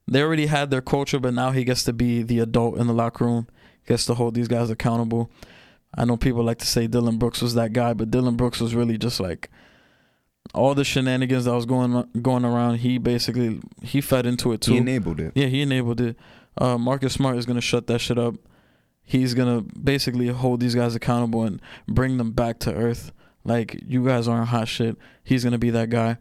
[0.08, 2.93] They already had their culture, but now he gets to be the adult in the
[2.93, 3.48] locker room.
[3.86, 5.30] Gets to hold these guys accountable.
[5.95, 8.74] I know people like to say Dillon Brooks was that guy, but Dillon Brooks was
[8.74, 9.50] really just like
[10.54, 12.78] all the shenanigans that was going going around.
[12.78, 14.73] He basically he fed into it too.
[14.73, 15.34] He enabled it.
[15.36, 16.17] Yeah, he enabled it.
[16.58, 18.36] Uh, Marcus Smart is gonna shut that shit up.
[19.04, 23.12] He's gonna basically hold these guys accountable and bring them back to earth.
[23.43, 24.97] Like you guys aren't hot shit.
[25.23, 26.17] He's gonna be that guy.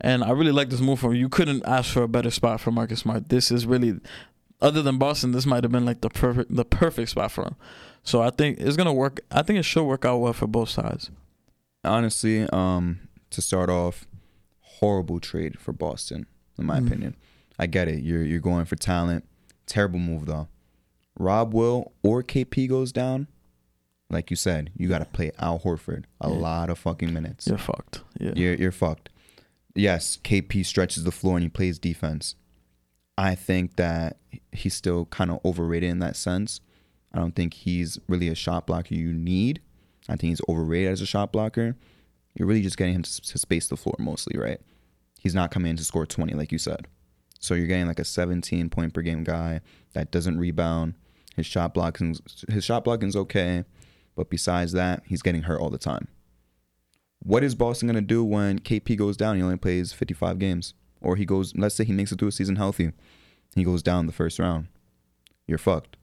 [0.00, 1.28] And I really like this move from you.
[1.28, 3.30] Couldn't ask for a better spot for Marcus Smart.
[3.30, 3.98] This is really,
[4.60, 7.56] other than Boston, this might have been like the perfect the perfect spot for him.
[8.02, 9.20] So I think it's gonna work.
[9.30, 11.10] I think it should work out well for both sides.
[11.84, 14.06] Honestly, um, to start off,
[14.60, 16.26] horrible trade for Boston,
[16.58, 16.86] in my Mhm.
[16.86, 17.16] opinion.
[17.58, 18.02] I get it.
[18.02, 19.24] You're you're going for talent.
[19.66, 20.48] Terrible move though.
[21.18, 23.26] Rob Will or KP goes down.
[24.10, 26.36] Like you said, you got to play Al Horford a Yeah.
[26.36, 27.46] lot of fucking minutes.
[27.46, 28.02] You're fucked.
[28.18, 28.32] Yeah.
[28.36, 29.10] You're you're fucked.
[29.74, 32.34] Yes, KP stretches the floor and he plays defense.
[33.18, 34.18] I think that
[34.52, 36.60] he's still kind of overrated in that sense.
[37.12, 39.60] I don't think he's really a shot blocker you need.
[40.08, 41.76] I think he's overrated as a shot blocker.
[42.38, 44.60] You're really just getting him to, to space the floor mostly, right?
[45.18, 46.86] He's not coming in to score 20 like you said.
[47.40, 49.60] So you're getting like a 17 point per game guy
[49.92, 50.94] that doesn't rebound.
[51.36, 52.16] His shot blocking
[52.48, 53.64] his shot blocking's okay,
[54.16, 56.08] but besides that, he's getting hurt all the time.
[57.20, 59.36] What is Boston gonna do when KP goes down?
[59.36, 61.52] He only plays 55 games, or he goes.
[61.56, 62.90] Let's say he makes it through a season healthy,
[63.54, 64.66] he goes down the first round.
[65.46, 65.96] You're fucked.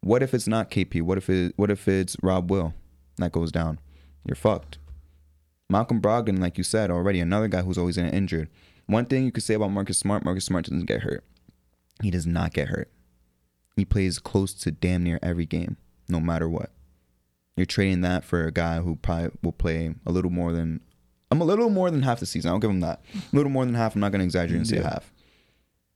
[0.00, 1.02] What if it's not KP?
[1.02, 1.52] What if it?
[1.56, 2.72] What if it's Rob Will
[3.16, 3.80] that goes down?
[4.24, 4.78] You're fucked.
[5.70, 8.48] Malcolm Brogdon, like you said already, another guy who's always getting injured.
[8.86, 11.24] One thing you could say about Marcus Smart: Marcus Smart doesn't get hurt.
[12.02, 12.90] He does not get hurt.
[13.76, 15.76] He plays close to damn near every game,
[16.08, 16.70] no matter what.
[17.56, 20.80] You're trading that for a guy who probably will play a little more than
[21.30, 22.50] I'm a little more than half the season.
[22.50, 23.02] I'll give him that.
[23.14, 23.94] A little more than half.
[23.94, 24.84] I'm not going to exaggerate and say Yeah.
[24.90, 25.12] half.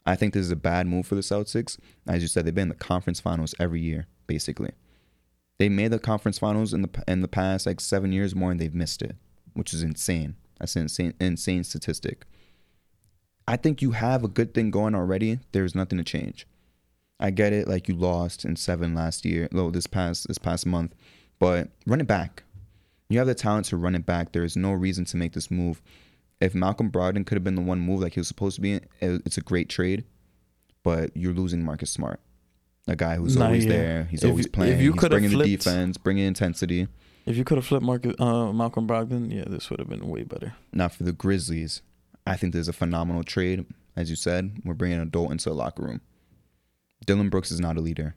[0.04, 1.78] I think this is a bad move for the Celtics.
[2.06, 4.72] As you said, they've been in the conference finals every year, basically.
[5.58, 8.60] They made the conference finals in the in the past like seven years more, and
[8.60, 9.14] they've missed it,
[9.54, 10.36] which is insane.
[10.58, 12.24] That's an insane insane statistic.
[13.48, 15.40] I think you have a good thing going already.
[15.52, 16.46] There's nothing to change.
[17.18, 20.66] I get it, like you lost in seven last year, no, this past this past
[20.66, 20.94] month,
[21.38, 22.44] but run it back.
[23.08, 24.32] You have the talent to run it back.
[24.32, 25.82] There is no reason to make this move.
[26.40, 28.74] If Malcolm Brogdon could have been the one move like he was supposed to be,
[29.00, 30.04] eh, it's a great trade.
[30.82, 32.18] But you're losing Marcus Smart,
[32.88, 33.70] a guy who's Nah, always yeah.
[33.72, 34.04] there.
[34.04, 34.80] He's If always you- if playing.
[34.80, 36.88] you He's bringing the flipped- defense, bringing intensity.
[37.24, 40.24] If you could have flipped Marcus, uh, Malcolm Brogdon, yeah, this would have been way
[40.24, 40.54] better.
[40.72, 41.82] Now for the Grizzlies,
[42.26, 43.64] I think there's a phenomenal trade.
[43.94, 46.00] As you said, we're bringing an adult into the locker room.
[47.04, 48.16] Dillon Brooks is not a leader.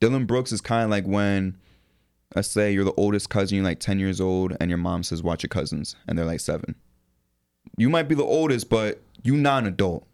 [0.00, 1.58] Dillon Brooks is kind of like when,
[2.34, 5.22] let's say you're the oldest cousin, you're like 10 years old, and your mom says,
[5.22, 6.74] watch your cousins, and they're like seven.
[7.76, 10.06] You might be the oldest, but you're not an adult.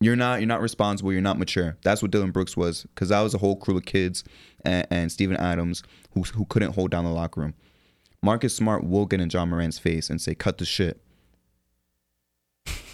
[0.00, 1.12] You're not you're not responsible.
[1.12, 1.76] You're not mature.
[1.82, 4.24] That's what Dillon Brooks was, because that was a whole crew of kids
[4.64, 7.54] and, and Steven Adams who who couldn't hold down the locker room.
[8.22, 11.00] Marcus Smart will get in John Morant's face and say, "Cut the shit."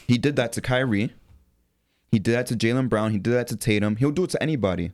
[0.07, 1.13] He did that to Kyrie.
[2.11, 3.13] He did that to Jaylen Brown.
[3.13, 3.97] He did that to Tatum.
[3.97, 4.91] He'll do it to anybody.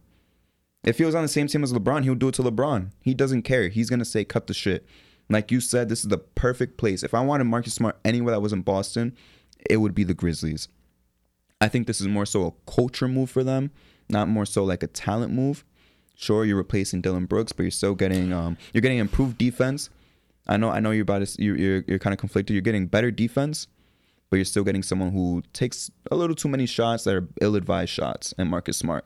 [0.85, 2.91] If he was on the same team as LeBron, he'll do it to LeBron.
[3.01, 3.69] He doesn't care.
[3.69, 4.87] He's gonna say, "Cut the shit."
[5.29, 7.03] Like you said, this is the perfect place.
[7.03, 9.17] If I wanted Marcus Smart anywhere that wasn't Boston,
[9.69, 10.69] it would be the Grizzlies.
[11.61, 13.71] I think this is more so a culture move for them,
[14.09, 15.65] not more so like a talent move.
[16.15, 19.91] Sure, you're replacing Dillon Brooks, but you're still getting um, you're getting improved defense.
[20.47, 22.55] I know I know you're about to, you're you're, you're kind of conflicted.
[22.55, 23.69] You're getting better defense,
[24.31, 27.91] but you're still getting someone who takes a little too many shots that are ill-advised
[27.91, 29.05] shots, and Marcus Smart.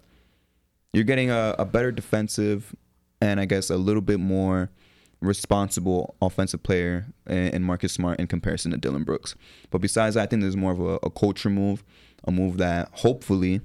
[0.93, 2.75] You're getting a, a better defensive,
[3.21, 4.71] and I guess a little bit more
[5.21, 9.35] responsible offensive player in Marcus Smart in comparison to Dillon Brooks.
[9.71, 11.85] But besides that, I think there's more of a, a culture move,
[12.25, 13.61] a move that hopefully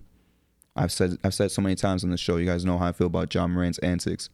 [0.75, 2.37] I've said I've said so many times on the show.
[2.37, 4.29] You guys know how I feel about Ja Morant's antics.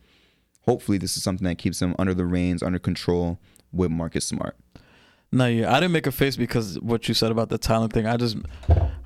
[0.65, 3.39] Hopefully, this is something that keeps him under the reins, under control
[3.71, 4.55] with Marcus Smart.
[5.31, 8.05] No, yeah, I didn't make a face because what you said about the talent thing.
[8.05, 8.35] I just,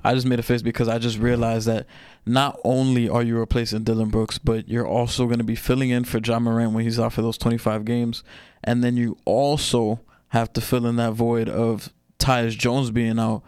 [0.02, 1.86] I just made a face because I just realized that
[2.26, 6.02] not only are you replacing Dillon Brooks, but you're also going to be filling in
[6.02, 8.24] for Ja Morant when he's out for those 25 games,
[8.64, 13.44] and then you also have to fill in that void of Tyus Jones being out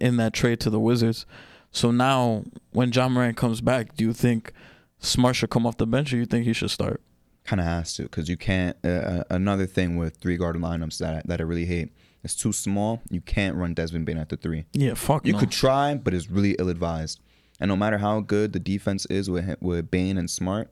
[0.00, 1.26] in that trade to the Wizards.
[1.70, 4.52] So now, when Ja Morant comes back, do you think
[4.98, 7.00] Smart should come off the bench, or you think he should start?
[7.46, 8.76] kind of has to because you can't.
[8.84, 11.92] Uh, uh, another thing with three guard lineups that that I really hate.
[12.22, 13.02] It's too small.
[13.08, 14.64] You can't run Desmond Bane at the three.
[14.72, 15.24] Yeah, fuck.
[15.24, 15.38] You no.
[15.38, 17.20] could try, but it's really ill advised.
[17.60, 20.70] And no matter how good the defense is with with Bane and Smart,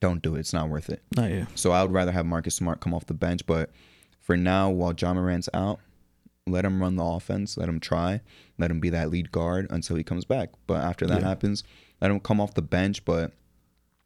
[0.00, 0.40] don't do it.
[0.40, 1.02] It's not worth it.
[1.16, 1.46] Not yeah.
[1.54, 3.44] So I would rather have Marcus Smart come off the bench.
[3.44, 3.70] But
[4.20, 5.80] for now, while Ja Morant's out,
[6.50, 7.56] let him run the offense.
[7.56, 8.20] Let him try.
[8.58, 10.50] Let him be that lead guard until he comes back.
[10.66, 11.28] But after that Yeah.
[11.28, 11.64] happens,
[12.00, 13.32] let him come off the bench, but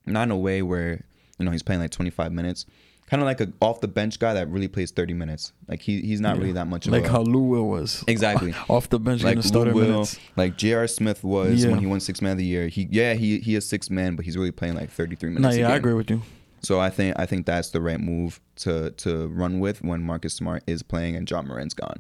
[0.06, 1.04] not in a way where
[1.38, 2.66] you know he's playing like 25 minutes.
[3.06, 5.52] Kind of like a off the bench guy that really plays 30 minutes.
[5.68, 6.40] Like he he's not Yeah.
[6.40, 9.36] really that much of like a how Lou Will was exactly off the bench like
[9.52, 10.18] Lou Will, minutes.
[10.36, 10.86] like J.R.
[10.86, 11.70] Smith was Yeah.
[11.70, 12.68] when he won six man of the year.
[12.68, 15.56] He yeah he he is six man, but he's really playing like 33 minutes.
[15.56, 16.22] No, yeah, I agree with you.
[16.62, 20.32] So I think I think that's the right move to to run with when Marcus
[20.32, 21.98] Smart is playing and Ja Morant's gone.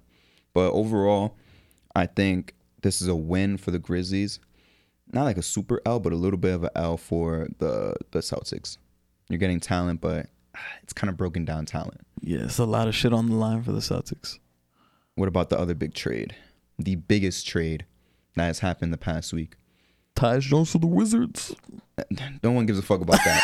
[0.54, 1.36] But overall,
[1.94, 4.38] I think this is a win for the Grizzlies.
[5.12, 8.20] Not like a super L, but a little bit of an L for the the
[8.20, 8.78] Celtics.
[9.28, 10.26] You're getting talent, but
[10.82, 12.00] it's kind of broken down talent.
[12.20, 14.38] Yeah, it's a lot of shit on the line for the Celtics.
[15.14, 16.34] What about the other big trade?
[16.78, 17.84] The biggest trade
[18.36, 19.56] that has happened the past week.
[20.16, 21.54] Tyus Jones to the Wizards.
[22.42, 23.42] No one gives a fuck about that.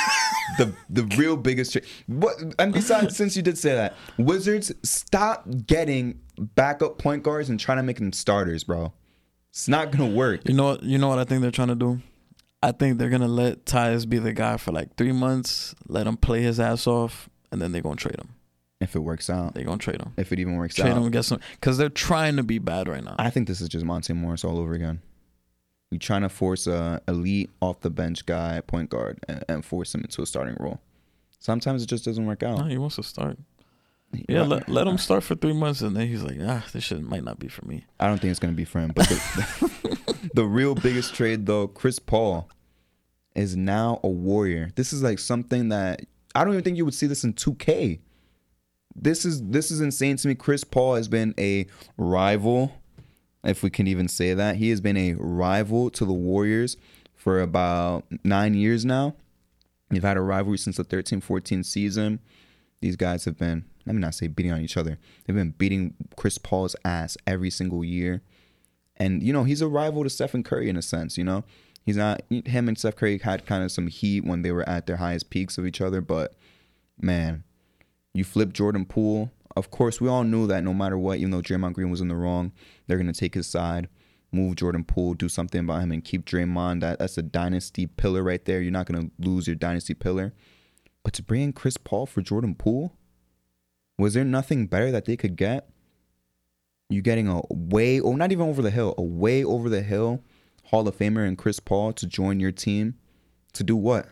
[0.59, 1.85] the the real biggest trade.
[2.07, 2.43] What?
[2.59, 7.79] And besides, since you did say that, Wizards stop getting backup point guards and trying
[7.79, 8.93] to make them starters, bro.
[9.51, 10.49] It's not gonna work.
[10.49, 10.83] You know what?
[10.83, 12.01] You know what I think they're trying to do.
[12.63, 16.17] I think they're gonna let Tyus be the guy for like three months, let him
[16.17, 18.31] play his ass off, and then they're gonna trade him.
[18.81, 20.13] If it works out, They're gonna trade him.
[20.17, 22.89] if it even works Trade out, him get some because they're trying to be bad
[22.89, 23.17] right now.
[23.19, 25.01] I think this is just Monte Morris all over again.
[25.91, 29.95] You're trying to force a elite off the bench guy point guard and, and force
[29.95, 30.81] him into a starting role.
[31.41, 32.59] Sometimes it just doesn't work out.
[32.59, 33.39] no, he wants to start.
[34.13, 37.03] Yeah, let, let him start for three months, and then he's like, ah, this shit
[37.03, 37.85] might not be for me.
[38.01, 38.93] I don't think it's gonna be for him.
[38.95, 42.49] But the, the real biggest trade though, Chris Paul
[43.35, 44.71] is now a warrior.
[44.75, 46.03] This is like something that
[46.35, 48.01] I don't even think you would see this in 2K.
[48.95, 50.35] This is this is insane to me.
[50.35, 51.67] Chris Paul has been a
[51.97, 52.73] rival,
[53.45, 54.57] if we can even say that.
[54.57, 56.77] He has been a rival to the Warriors
[57.15, 59.15] for about nine years now.
[59.91, 62.21] They've had a rivalry since the 13-14 season.
[62.81, 64.99] These guys have been, let me not say beating on each other.
[65.25, 68.23] They've been beating Chris Paul's ass every single year.
[68.97, 71.45] And, you know, he's a rival to Stephen Curry in a sense, you know?
[71.85, 74.87] He's not, him and Steph Curry had kind of some heat when they were at
[74.87, 76.03] their highest peaks of each other.
[76.03, 76.35] But,
[77.01, 77.45] man,
[78.13, 79.31] you flip Jordan Poole.
[79.57, 82.09] Of course, we all knew that no matter what, even though Draymond Green was in
[82.09, 82.53] the wrong,
[82.87, 83.89] they're going to take his side,
[84.31, 86.81] move Jordan Poole, do something about him, and keep Draymond.
[86.81, 88.61] That, that's a dynasty pillar right there.
[88.61, 90.35] You're not going to lose your dynasty pillar.
[91.03, 92.98] But to bring in Chris Paul for Jordan Poole,
[93.99, 95.69] was there nothing better that they could get?
[96.89, 100.23] You getting a way, or not even over the hill, a way over the hill
[100.65, 102.95] Hall of Famer and Chris Paul to join your team
[103.55, 104.07] to do what?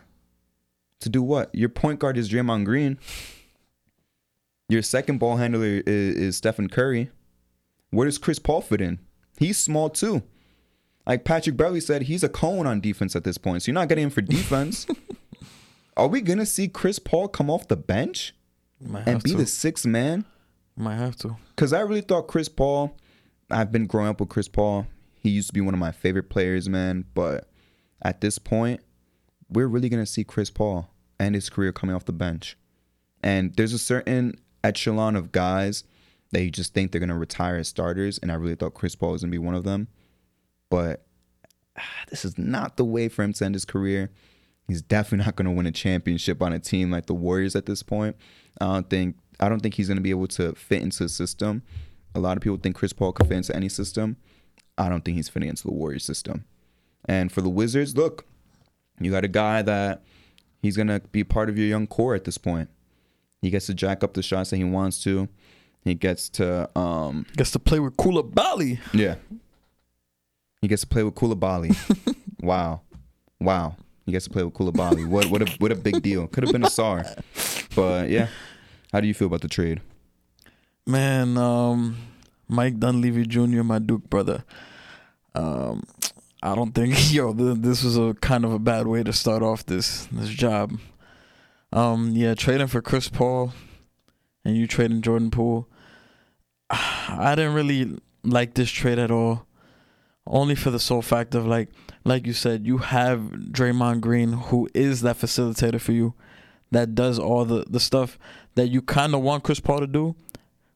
[1.01, 1.53] To do what?
[1.53, 2.97] Your point guard is Draymond Green.
[4.67, 7.11] Your second ball handler is, is Stephen Curry.
[7.91, 8.99] Where does Chris Paul fit in?
[9.37, 10.23] He's small too.
[11.05, 13.61] Like Patrick Beverley said, he's a cone on defense at this point.
[13.61, 14.87] So you're not getting him for defense.
[15.97, 18.33] Are we gonna see Chris Paul come off the bench
[18.79, 19.37] Might and be to.
[19.37, 20.25] the sixth man?
[20.75, 21.37] Might have to.
[21.55, 22.95] Because I really thought Chris Paul,
[23.49, 24.87] I've been growing up with Chris Paul.
[25.15, 27.05] He used to be one of my favorite players, man.
[27.13, 27.49] But
[28.01, 28.81] at this point,
[29.49, 32.57] we're really going to see Chris Paul and his career coming off the bench.
[33.23, 35.83] And there's a certain echelon of guys
[36.31, 38.19] that you just think they're going to retire as starters.
[38.19, 39.87] And I really thought Chris Paul was going to be one of them.
[40.69, 41.05] But
[41.77, 44.11] ah, this is not the way for him to end his career.
[44.67, 47.65] He's definitely not going to win a championship on a team like the Warriors at
[47.65, 48.15] this point.
[48.59, 51.09] I don't think I don't think he's going to be able to fit into the
[51.09, 51.63] system.
[52.15, 54.17] A lot of people think Chris Paul could fit into any system.
[54.77, 56.45] I don't think he's fitting into the Warriors system.
[57.05, 58.25] And for the Wizards, look,
[58.99, 60.03] you got a guy that
[60.61, 62.69] he's going to be part of your young core at this point.
[63.41, 65.29] He gets to jack up the shots that he wants to.
[65.83, 68.79] He gets to um Gets to play with Coulibaly.
[68.93, 69.15] yeah.
[70.61, 71.75] He gets to play with Coulibaly.
[72.41, 72.81] wow.
[73.39, 73.77] Wow.
[74.07, 75.05] He gets to play with Coulibaly.
[75.05, 76.27] What what a what a big deal.
[76.27, 77.05] Could have been a star.
[77.75, 78.29] But yeah.
[78.93, 79.81] How do you feel about the trade?
[80.85, 81.97] Man, um,
[82.47, 84.45] Mike Dunleavy Jr., my Duke brother.
[85.35, 85.83] Um,
[86.41, 89.43] I don't think yo th- this was a kind of a bad way to start
[89.43, 90.79] off this this job.
[91.73, 93.51] Um, yeah, trading for Chris Paul,
[94.45, 95.67] and you trading Jordan Poole.
[96.69, 99.46] I didn't really like this trade at all.
[100.29, 101.69] Only for the sole fact of like,
[102.03, 103.19] like you said, you have
[103.51, 106.13] Draymond Green, who is that facilitator for you,
[106.71, 108.19] that does all the the stuff
[108.55, 110.15] that you kind of want Chris Paul to do.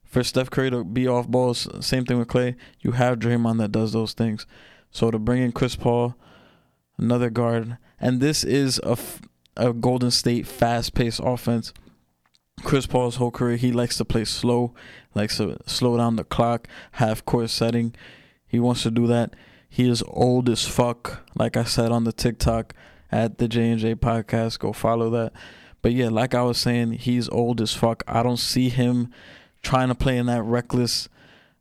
[0.03, 2.55] For Steph Curry to be off balls, same thing with Klay.
[2.81, 4.45] You have Draymond that does those things.
[4.91, 6.15] So to bring in Chris Paul,
[6.97, 9.21] another guard, and this is a, f-
[9.55, 11.73] a Golden State fast paced offense.
[12.61, 14.73] Chris Paul's whole career, he likes to play slow,
[15.15, 17.95] likes to slow down the clock, half court setting.
[18.51, 19.33] He wants to do that.
[19.69, 22.73] He is old as fuck, like I said on the TikTok
[23.09, 24.59] at the J and J podcast.
[24.59, 25.31] Go follow that.
[25.81, 28.03] But yeah, like I was saying, he's old as fuck.
[28.07, 29.09] I don't see him
[29.63, 31.07] trying to play in that reckless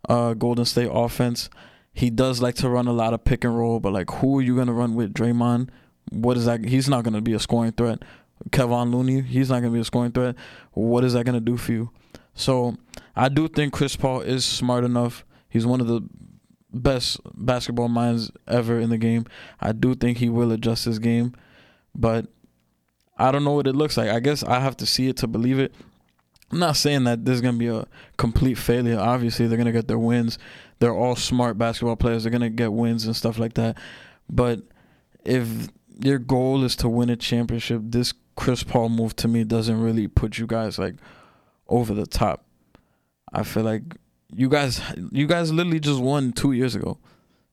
[0.09, 1.49] uh, Golden State offense.
[1.93, 4.43] He does like to run a lot of pick and roll, but like, who are
[4.43, 5.15] you gonna run with?
[5.15, 5.69] Draymond?
[6.11, 6.65] What is that?
[6.65, 8.03] He's not gonna be a scoring threat.
[8.51, 9.21] Kevon Looney?
[9.21, 10.35] He's not gonna be a scoring threat.
[10.73, 11.91] What is that gonna do for you?
[12.35, 12.75] So
[13.15, 15.25] I do think Chris Paul is smart enough.
[15.49, 16.03] He's one of the
[16.73, 19.27] best basketball minds ever in the game.
[19.61, 21.35] I do think he will adjust his game,
[21.95, 22.27] but
[23.19, 24.09] I don't know what it looks like.
[24.09, 25.75] I guess I have to see it to believe it.
[26.53, 28.99] I'm not saying that this is gonna be a complete failure.
[28.99, 30.39] Obviously, they're gonna get their wins.
[30.79, 32.25] They're all smart basketball players.
[32.25, 33.77] They're gonna get wins and stuff like that.
[34.29, 34.63] But
[35.25, 35.69] if
[36.03, 40.09] your goal is to win a championship, this Chris Paul move to me doesn't really
[40.09, 40.95] put you guys like
[41.69, 42.45] over the top.
[43.33, 43.83] I feel like
[44.35, 46.99] you guys, you guys literally just won two years ago.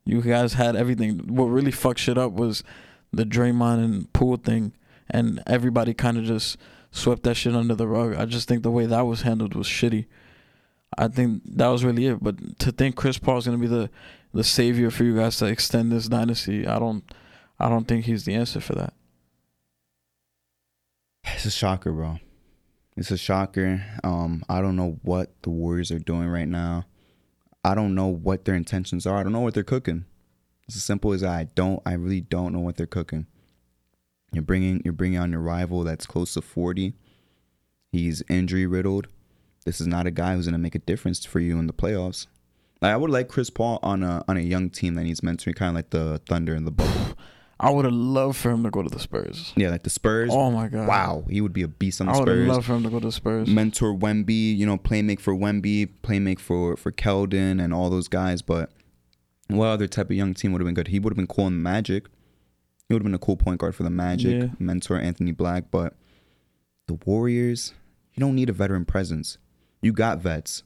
[0.05, 1.19] You guys had everything.
[1.36, 2.63] What really fucked shit up was
[3.11, 4.73] the Draymond and Poole thing,
[5.09, 6.57] and everybody kind of just
[6.91, 8.15] swept that shit under the rug.
[8.15, 10.05] I just think the way that was handled was shitty.
[10.97, 12.23] I think that was really it.
[12.23, 13.89] But to think Chris Paul's gonna be the
[14.34, 17.03] the savior for you guys to extend this dynasty, I don't,
[17.59, 18.93] I don't think he's the answer for that.
[21.23, 22.19] It's a shocker, bro.
[22.98, 23.86] It's a shocker.
[24.04, 26.86] Um, I don't know what the Warriors are doing right now.
[27.64, 29.18] I don't know what their intentions are.
[29.18, 30.06] I don't know what they're cooking.
[30.68, 31.24] It's as simple as.
[31.24, 31.80] I don't.
[31.86, 33.28] I really don't know what they're cooking.
[34.34, 36.93] You're bringing you're bringing on your rival that's close to 40.
[37.91, 39.08] He's injury riddled.
[39.64, 42.26] This is not a guy who's gonna make a difference for you in the playoffs.
[42.82, 45.56] Like, I would like Chris Paul on a on a young team that needs mentoring,
[45.56, 47.14] kind of like the Thunder and the Bucks.
[47.60, 49.51] I would have loved for him to go to the Spurs.
[49.55, 50.30] Yeah, like the Spurs.
[50.32, 50.88] Oh my god!
[50.88, 52.28] Wow, he would be a beast on the Spurs.
[52.28, 53.47] I would have loved for him to go to the Spurs.
[53.49, 58.41] mentor Wemby, you know, playmake for Wemby, playmake for for Keldon and all those guys.
[58.41, 58.72] But
[59.47, 60.89] what other type of young team would have been good?
[60.89, 62.08] He would have been cool in the Magic.
[62.88, 64.49] He would have been a cool point guard for the Magic, Yeah.
[64.60, 65.72] mentor Anthony Black.
[65.72, 65.95] But
[66.88, 67.74] the Warriors,
[68.14, 69.38] you don't need a veteran presence.
[69.82, 70.64] You got vets.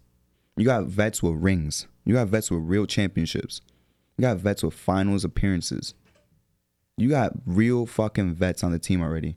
[0.58, 1.88] You got vets with rings.
[2.06, 3.62] You got vets with real championships.
[4.18, 5.94] You got vets with finals appearances.
[6.98, 9.36] You got real fucking vets on the team already.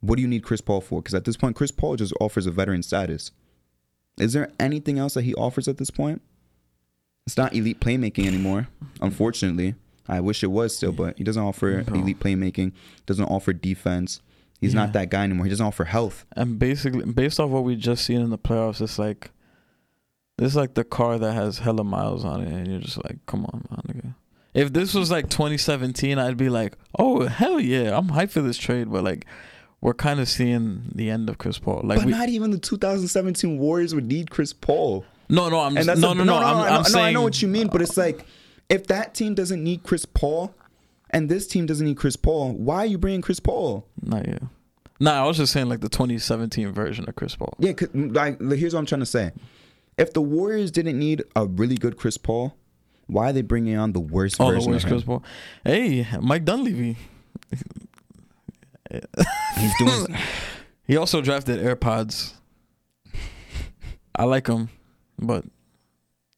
[0.00, 1.00] What do you need Chris Paul for?
[1.02, 3.30] Because at this point, Chris Paul just offers a veteran status.
[4.18, 6.22] Is there anything else that he offers at this point?
[7.26, 8.68] It's not elite playmaking anymore,
[9.00, 9.74] unfortunately.
[10.08, 12.72] I wish it was still, but he doesn't offer elite playmaking,
[13.06, 14.20] doesn't offer defense.
[14.60, 14.82] He's Yeah.
[14.84, 15.44] not that guy anymore.
[15.46, 16.24] He doesn't offer health.
[16.36, 19.32] And basically, based off what we just seen in the playoffs, it's like
[20.38, 23.18] this is like the car that has hella miles on it, and you're just like,
[23.26, 23.80] come on, man.
[23.88, 24.14] Nigga.
[24.56, 28.56] If this was like 2017, I'd be like, oh hell yeah, I'm hyped for this
[28.56, 28.90] trade.
[28.90, 29.26] But like,
[29.80, 31.82] we're kind of seeing the end of Chris Paul.
[31.84, 35.04] Like, but we, not even the 2017 Warriors would need Chris Paul.
[35.28, 37.12] no, no, I'm that's no, a- no, no, I'm, I know, I'm no, saying I
[37.12, 38.24] know what you mean, but it's like
[38.68, 40.54] if that team doesn't need Chris Paul,
[41.10, 43.86] and this team doesn't need Chris Paul, why are you bringing Chris Paul?
[44.02, 44.38] Not yeah.
[44.98, 47.52] Nah, I was just saying like the 2017 version of Chris Paul.
[47.58, 49.32] Yeah, 'cause, like here's what I'm trying to say:
[49.98, 52.56] if the Warriors didn't need a really good Chris Paul,
[53.06, 54.90] why are they bringing on the worst Oh, the worst him?
[54.90, 55.22] Chris Paul.
[55.64, 56.96] Hey, Mike Dunleavy.
[58.90, 60.16] He's doing.
[60.88, 62.34] He also drafted AirPods.
[64.14, 64.68] I like them,
[65.18, 65.44] but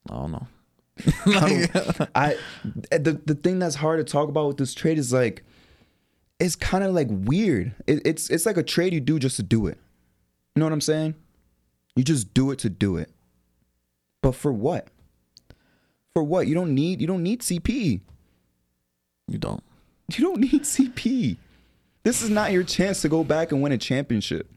[0.09, 0.47] I don't know.
[1.27, 2.37] Like, I
[2.91, 5.45] eh, the the thing that's hard to talk about with this trade is like
[6.41, 7.75] it's kind of like weird.
[7.87, 9.77] It, it's it's like a trade you do just to do it.
[10.57, 11.15] You know what I'm saying?
[11.95, 13.11] You just do it to do it.
[14.23, 14.89] But for what?
[16.15, 16.47] For what?
[16.47, 18.01] You don't need you don't need CP.
[19.29, 19.63] you don't.
[20.17, 21.37] You don't need CP.
[22.03, 24.51] This is not your chance to go back and win a championship.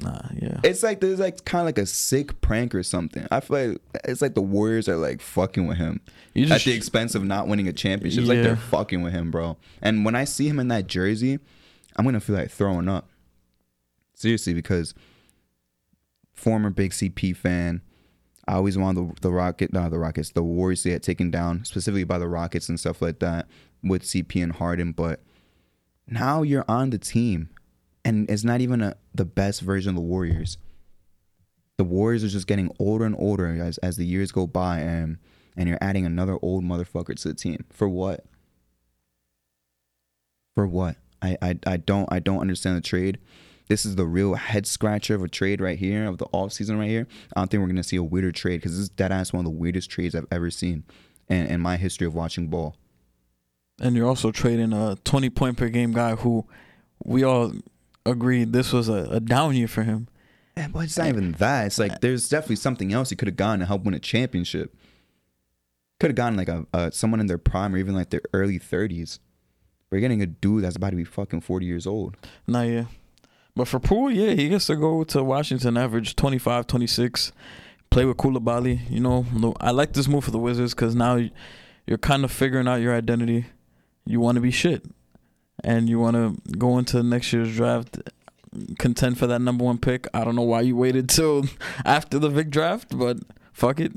[0.00, 0.60] Nah, yeah.
[0.62, 3.26] It's like there's like kind of like a sick prank or something.
[3.30, 6.00] I feel like it's like the Warriors are like fucking with him
[6.34, 8.20] You at just the expense of not winning a championship.
[8.20, 9.56] It's like they're fucking with him, bro.
[9.80, 11.38] And when I see him in that jersey,
[11.96, 13.08] I'm gonna feel like throwing up.
[14.14, 14.94] Seriously, because
[16.32, 17.82] former big CP fan,
[18.48, 21.64] I always wanted the, the Rocket, not the Rockets, the Warriors to get taken down,
[21.64, 23.46] specifically by the Rockets and stuff like that
[23.82, 24.92] with CP and Harden.
[24.92, 25.20] But
[26.08, 27.50] now you're on the team,
[28.04, 30.58] and it's not even a, the best version of the Warriors.
[31.78, 35.18] The Warriors are just getting older and older as, as the years go by, and
[35.56, 38.24] and you're adding another old motherfucker to the team for what?
[40.54, 40.96] For what?
[41.20, 43.18] I, I I don't I don't understand the trade.
[43.68, 46.78] This is the real head scratcher of a trade right here of the off season
[46.78, 47.06] right here.
[47.34, 49.40] I don't think we're gonna see a weirder trade because this is dead ass one
[49.40, 50.84] of the weirdest trades I've ever seen,
[51.28, 52.76] in, in my history of watching ball.
[53.80, 56.46] and you're also trading a 20 point per game guy who
[57.04, 57.52] we all
[58.04, 60.08] agreed this was a, a down year for him.
[60.56, 61.66] Yeah, but it's not even that.
[61.66, 64.74] It's like there's definitely something else he could have gotten to help win a championship.
[65.98, 68.58] Could have gotten like a, a someone in their prime or even like their early
[68.58, 69.18] thirties.
[69.90, 72.16] We're getting a dude that's about to be fucking forty years old.
[72.46, 72.84] Nah, yeah.
[73.54, 77.32] But for Poole, yeah, he gets to go to Washington, average 25, 26,
[77.90, 78.88] play with Coulibaly.
[78.90, 79.26] You know,
[79.60, 81.30] I like this move for the Wizards because now you-
[81.86, 83.46] you're kind of figuring out your identity.
[84.06, 84.84] You want to be shit.
[85.64, 87.98] And you want to go into next year's draft,
[88.78, 90.06] contend for that number one pick.
[90.14, 91.44] I don't know why you waited till
[91.84, 93.18] after the Vic draft, but
[93.52, 93.92] fuck it.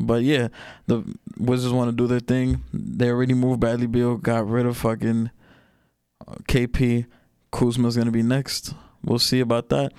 [0.00, 0.48] But yeah,
[0.86, 1.02] the
[1.36, 2.62] Wizards want to do their thing.
[2.72, 5.30] They already moved Bradley Beal, got rid of fucking
[6.26, 7.06] uh, KP.
[7.50, 8.74] Kuzma's gonna be next.
[9.04, 9.92] We'll see about that.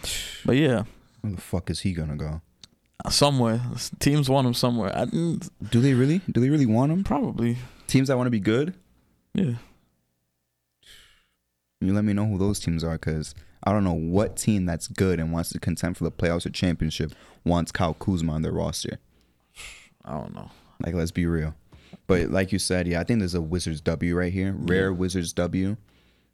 [0.46, 0.84] But yeah,
[1.22, 2.42] Where the fuck is he gonna go?
[3.10, 3.62] somewhere
[4.00, 4.94] teams want him somewhere.
[4.96, 5.40] I, Do
[5.72, 6.20] they really?
[6.30, 7.04] Do they really want him?
[7.04, 7.56] probably,
[7.88, 8.74] Teams that want to be good?
[9.34, 9.54] yeah.
[11.82, 13.34] You let me know who those teams are, cause
[13.64, 16.50] I don't know what team that's good and wants to contend for the playoffs or
[16.50, 17.14] championship
[17.46, 19.00] wants Kyle Kuzma on their roster.
[20.04, 20.52] I don't know.
[20.86, 21.56] Like, let's be real.
[22.08, 24.54] But like you said, yeah, I think there's a Wizards W right here.
[24.58, 25.78] Rare Wizards W.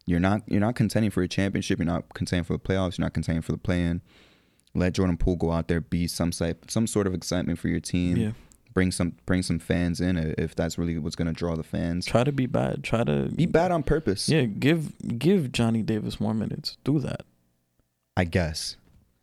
[0.06, 1.78] You're not you're not contending for a championship.
[1.78, 2.96] You're not contending for the playoffs.
[2.96, 4.00] You're not contending for the play-in.
[4.74, 7.80] Let Jordan Poole go out there, be some type, some sort of excitement for your
[7.80, 8.16] team.
[8.16, 8.30] Yeah,
[8.74, 12.04] Bring some bring some fans in if that's really what's gonna draw the fans.
[12.06, 12.84] try to be bad.
[12.84, 14.28] Try to Be bad on purpose.
[14.28, 16.76] Yeah, give give Johnny Davis more minutes.
[16.84, 17.22] Do that.
[18.16, 18.76] I guess.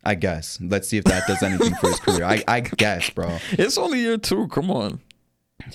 [0.04, 0.58] I guess.
[0.60, 2.24] Let's see if that does anything for his career.
[2.24, 3.38] I, I guess, bro.
[3.52, 4.48] It's only year two.
[4.48, 5.00] Come on.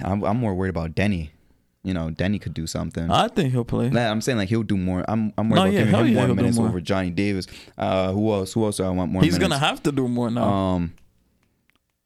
[0.03, 1.29] I'm, I'm more worried about Deni.
[1.83, 3.09] You know, Deni could do something.
[3.09, 3.89] I think he'll play.
[3.89, 5.05] Nah, I'm saying like he'll do more.
[5.07, 6.67] I'm I'm No, worried yeah, about hell giving him yeah, more minutes more.
[6.67, 7.47] over Johnny Davis.
[7.77, 8.51] Uh, who else?
[8.53, 9.21] Who else do I want more?
[9.23, 9.49] He's minutes?
[9.49, 10.43] gonna have to do more now.
[10.43, 10.93] um,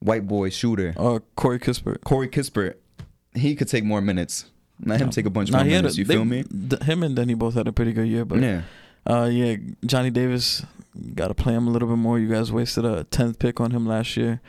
[0.00, 2.02] white boy shooter uh, Corey Kispert.
[2.04, 2.74] Corey Kispert.
[3.34, 4.46] He could take more minutes.
[4.84, 5.96] Let him take a bunch Nah, more minutes.
[5.96, 6.44] a- you they- feel me?
[6.44, 8.62] th- him and Deni both had a pretty good year, but Yeah.
[9.06, 10.64] Uh, yeah, Johnny Davis,
[11.14, 12.18] got to play him a little bit more.
[12.18, 14.40] You guys wasted a tenth pick on him last year.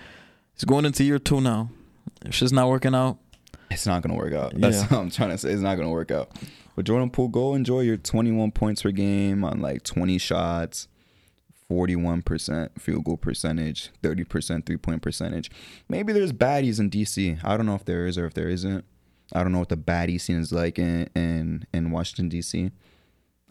[0.54, 1.70] He's going into year two now.
[2.26, 3.18] If shit's not working out,
[3.76, 4.54] It's not gonna work out.
[4.60, 4.82] That's Yeah.
[4.90, 5.52] what I'm trying to say.
[5.52, 6.32] It's not gonna work out.
[6.76, 10.88] But Jordan Poole, go enjoy your 21 points per game on like 20 shots,
[11.72, 15.50] 41% field goal percentage, 30% three point percentage.
[15.90, 17.40] Maybe there's baddies in DC.
[17.44, 18.84] I don't know if there is or if there isn't.
[19.34, 22.72] I don't know what the baddie scene is like in in, in Washington DC.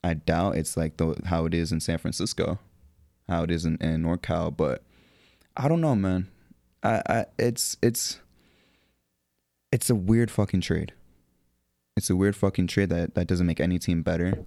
[0.05, 2.59] I doubt it's like the how it is in San Francisco,
[3.29, 4.55] how it is in, in NorCal.
[4.57, 4.83] But
[5.57, 6.29] I don't know, man.
[6.83, 8.21] I, I it's it's
[9.75, 10.93] it's a weird fucking trade.
[11.97, 14.45] It's a weird fucking trade that, that doesn't make any team better.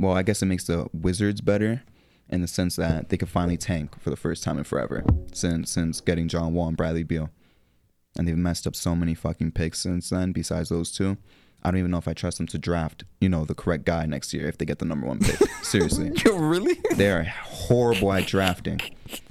[0.00, 1.82] Well, I guess it makes the Wizards better
[2.30, 5.04] in the sense that they could finally tank for the first time in forever
[5.34, 7.28] since since getting John Wall and Bradley Beal.
[8.16, 11.18] And they've messed up so many fucking picks since then, besides those two.
[11.64, 14.04] I don't even know if I trust them to draft, you know, the correct guy
[14.06, 15.36] next year if they get the number one pick.
[15.62, 16.10] Seriously.
[16.26, 16.76] Really?
[16.96, 18.80] They are horrible at drafting.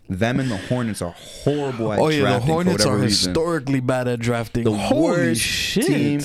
[0.10, 2.02] Them and the Hornets are horrible at drafting.
[2.02, 3.08] oh yeah, the drafting for Hornets are reason.
[3.34, 4.64] historically bad at drafting.
[4.64, 5.86] The Holy worst shit!
[5.86, 6.22] team.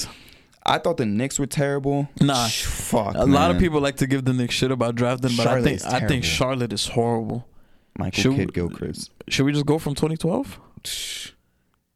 [0.64, 2.08] I thought the Knicks were terrible.
[2.20, 2.48] Nah.
[2.48, 3.14] Fuck.
[3.16, 5.76] A lot of people like to give the Knicks shit about drafting, but Charlotte I
[5.78, 6.24] think I think.
[6.24, 7.46] Charlotte is horrible.
[7.98, 9.10] Michael Should- Kidd Gilchrist.
[9.28, 10.60] Should we just go from 2012?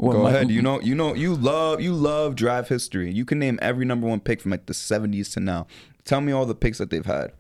[0.01, 0.51] Go Mike- ahead.
[0.51, 3.13] You know, you know, you love, you love draft history.
[3.13, 5.67] You can name every number one pick from like the '70s to now.
[6.05, 7.33] Tell me all the picks that they've had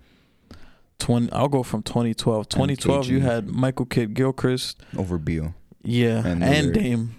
[0.98, 1.32] 20.
[1.32, 2.48] I'll go from 2012.
[2.50, 5.54] 2012, you had Michael Kidd Gilchrist, over Beal.
[5.82, 7.14] yeah, And and, Dame.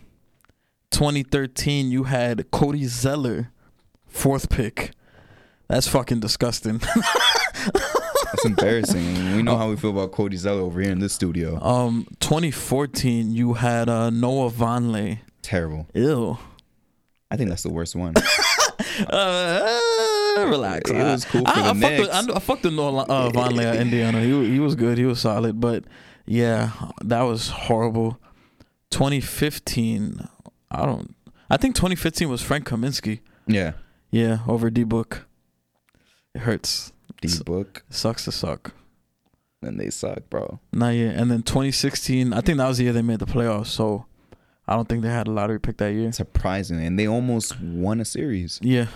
[0.91, 3.51] 2013, you had Cody Zeller,
[4.07, 4.91] fourth pick.
[5.67, 6.77] That's fucking disgusting.
[7.73, 9.35] That's embarrassing.
[9.35, 11.61] we know how we feel about Cody Zeller over here in this studio.
[11.63, 15.19] Um, 2014, you had uh, Noah Vonleh.
[15.51, 15.85] Terrible.
[15.93, 16.37] Ew.
[17.29, 18.13] I think that's the worst one.
[19.07, 20.89] Uh, relax.
[20.89, 22.29] It was cool for I, the I, fucked with, Knicks.
[22.29, 24.21] I, I fucked with Noah uh, at Indiana.
[24.21, 24.97] He he was good.
[24.97, 25.61] He was solid.
[25.61, 25.85] But
[26.25, 26.71] yeah,
[27.01, 28.19] that was horrible.
[28.89, 30.27] 2015.
[30.71, 31.15] I don't.
[31.49, 33.19] I think 2015 was Frank Kaminsky.
[33.47, 33.73] Yeah.
[34.09, 35.25] Yeah, over D Book.
[36.35, 36.91] It hurts.
[37.21, 37.83] D book.
[37.89, 38.73] Sucks to suck.
[39.61, 40.59] And they suck, bro.
[40.73, 41.15] Not yet.
[41.15, 42.33] And then 2016.
[42.33, 43.67] I think that was the year they made the playoffs.
[43.67, 44.05] So
[44.72, 46.11] I don't think they had a lottery pick that year.
[46.11, 46.86] Surprisingly.
[46.86, 48.59] And they almost won a series.
[48.61, 48.88] Yeah.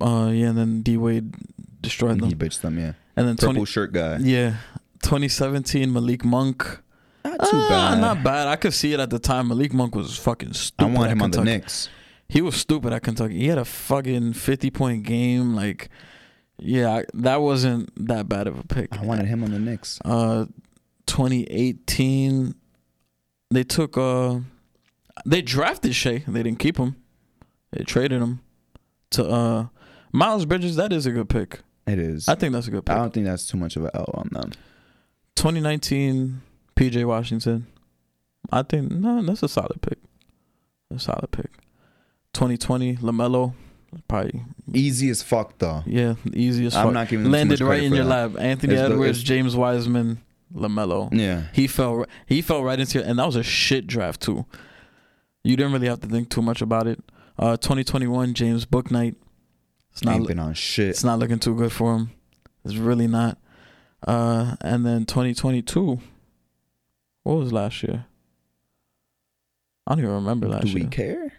[0.00, 1.32] Uh yeah, and then D Wade
[1.80, 2.38] destroyed He them.
[2.38, 2.92] bitched them, yeah.
[3.16, 4.18] And then Purple 20 shirt guy.
[4.18, 4.56] Yeah.
[5.02, 6.80] 2017 Malik Monk.
[7.24, 8.00] Not too Ah, bad.
[8.00, 8.48] Not bad.
[8.48, 9.48] I could see it at the time.
[9.48, 10.94] Malik Monk was fucking I stupid.
[10.94, 11.44] want at him on the.
[11.44, 11.88] Knicks.
[12.28, 13.38] He was stupid at Kentucky.
[13.38, 15.54] He had a fucking 50 point game.
[15.54, 15.88] Like,
[16.58, 18.96] yeah, that wasn't that bad of a pick.
[18.98, 19.98] I wanted him on the Knicks.
[20.04, 20.44] Uh,
[21.06, 22.54] 2018,
[23.50, 24.40] they took uh,
[25.26, 26.22] they drafted Shai.
[26.26, 26.96] They didn't keep him.
[27.72, 28.40] They traded him
[29.10, 29.66] to uh,
[30.12, 30.76] Miles Bridges.
[30.76, 31.60] That is a good pick.
[31.86, 32.28] It is.
[32.28, 32.94] I think that's a good pick.
[32.94, 34.52] I don't think that's too much of an L on them.
[35.36, 36.40] 2019,
[36.76, 37.66] PJ Washington.
[38.50, 39.98] I think no, that's a solid pick.
[40.94, 41.50] A solid pick.
[42.34, 43.54] 2020, LaMelo.
[44.06, 44.42] Probably
[44.74, 45.82] Easy as fuck though.
[45.86, 46.76] yeah, easy easiest.
[46.76, 48.32] I'm not giving landed right in your that.
[48.32, 48.38] lap.
[48.40, 50.20] Anthony It's Edwards, it's- James Wiseman,
[50.54, 51.08] LaMelo.
[51.10, 51.44] Yeah.
[51.54, 52.04] He fell.
[52.26, 54.44] He fell right into it, and that was a shit draft too.
[55.48, 57.02] You didn't really have to think too much about it.
[57.38, 59.14] Uh, 2021, James Bouknight.
[59.92, 60.16] It's not.
[60.16, 60.90] Ain't been on shit.
[60.90, 62.10] It's not looking too good for him.
[62.66, 63.38] It's really not.
[64.06, 66.00] Uh, and then 2022.
[67.22, 68.04] What was last year?
[69.86, 70.80] I don't even remember last year.
[70.80, 71.32] Do we care?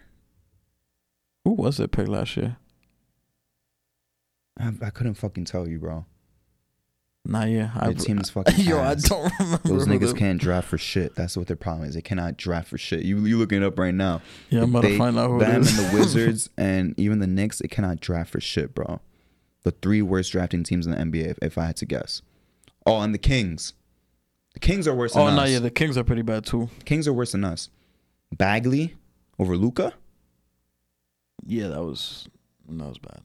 [1.44, 2.56] Who was it picked last year?
[4.58, 6.04] I, I couldn't fucking tell you, bro.
[7.26, 7.70] Nah, yeah.
[7.76, 9.68] I, Your team is fucking yo, I don't remember.
[9.68, 11.14] Those niggas the- can't draft for shit.
[11.14, 11.94] That's what their problem is.
[11.94, 13.02] They cannot draft for shit.
[13.02, 14.22] You you looking it up right now.
[14.48, 17.18] Yeah, I'm about They- to find out who Them it and the Wizards and even
[17.18, 19.00] the Knicks, they cannot draft for shit, bro.
[19.62, 22.22] The three worst drafting teams in the NBA, if, if I had to guess.
[22.86, 23.74] Oh, and the Kings.
[24.54, 25.48] The Kings are worse oh, than oh us.
[25.48, 26.70] no, yeah, the Kings are pretty bad too.
[26.86, 27.68] Kings are worse than us.
[28.32, 28.96] Bagley
[29.38, 29.92] over Luka.
[31.44, 32.28] Yeah, that was
[32.68, 33.20] that was bad.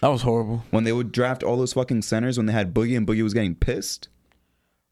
[0.00, 0.64] That was horrible.
[0.70, 3.34] When they would draft all those fucking centers when they had Boogie and Boogie was
[3.34, 4.08] getting pissed.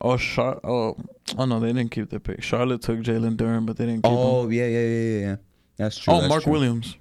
[0.00, 0.96] Oh, Char- oh,
[1.38, 2.42] oh no, they didn't keep their pick.
[2.42, 4.18] Charlotte took Jalen Duren, but they didn't keep him.
[4.18, 5.36] Oh yeah, yeah, yeah, yeah, yeah.
[5.76, 6.14] That's true.
[6.14, 6.52] Oh, that's Mark true.
[6.52, 6.96] Williams.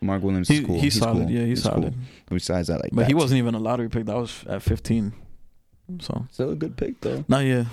[0.00, 0.80] Mark Williams He, is cool.
[0.80, 1.26] He's, solid.
[1.26, 1.30] cool.
[1.30, 1.72] Yeah, he's, cool.
[1.72, 1.94] solid.
[2.30, 4.06] Besides that, like, But he wasn't even a lottery pick.
[4.06, 5.12] That was at 15.
[6.00, 7.24] So still a good pick though.
[7.28, 7.66] not yet.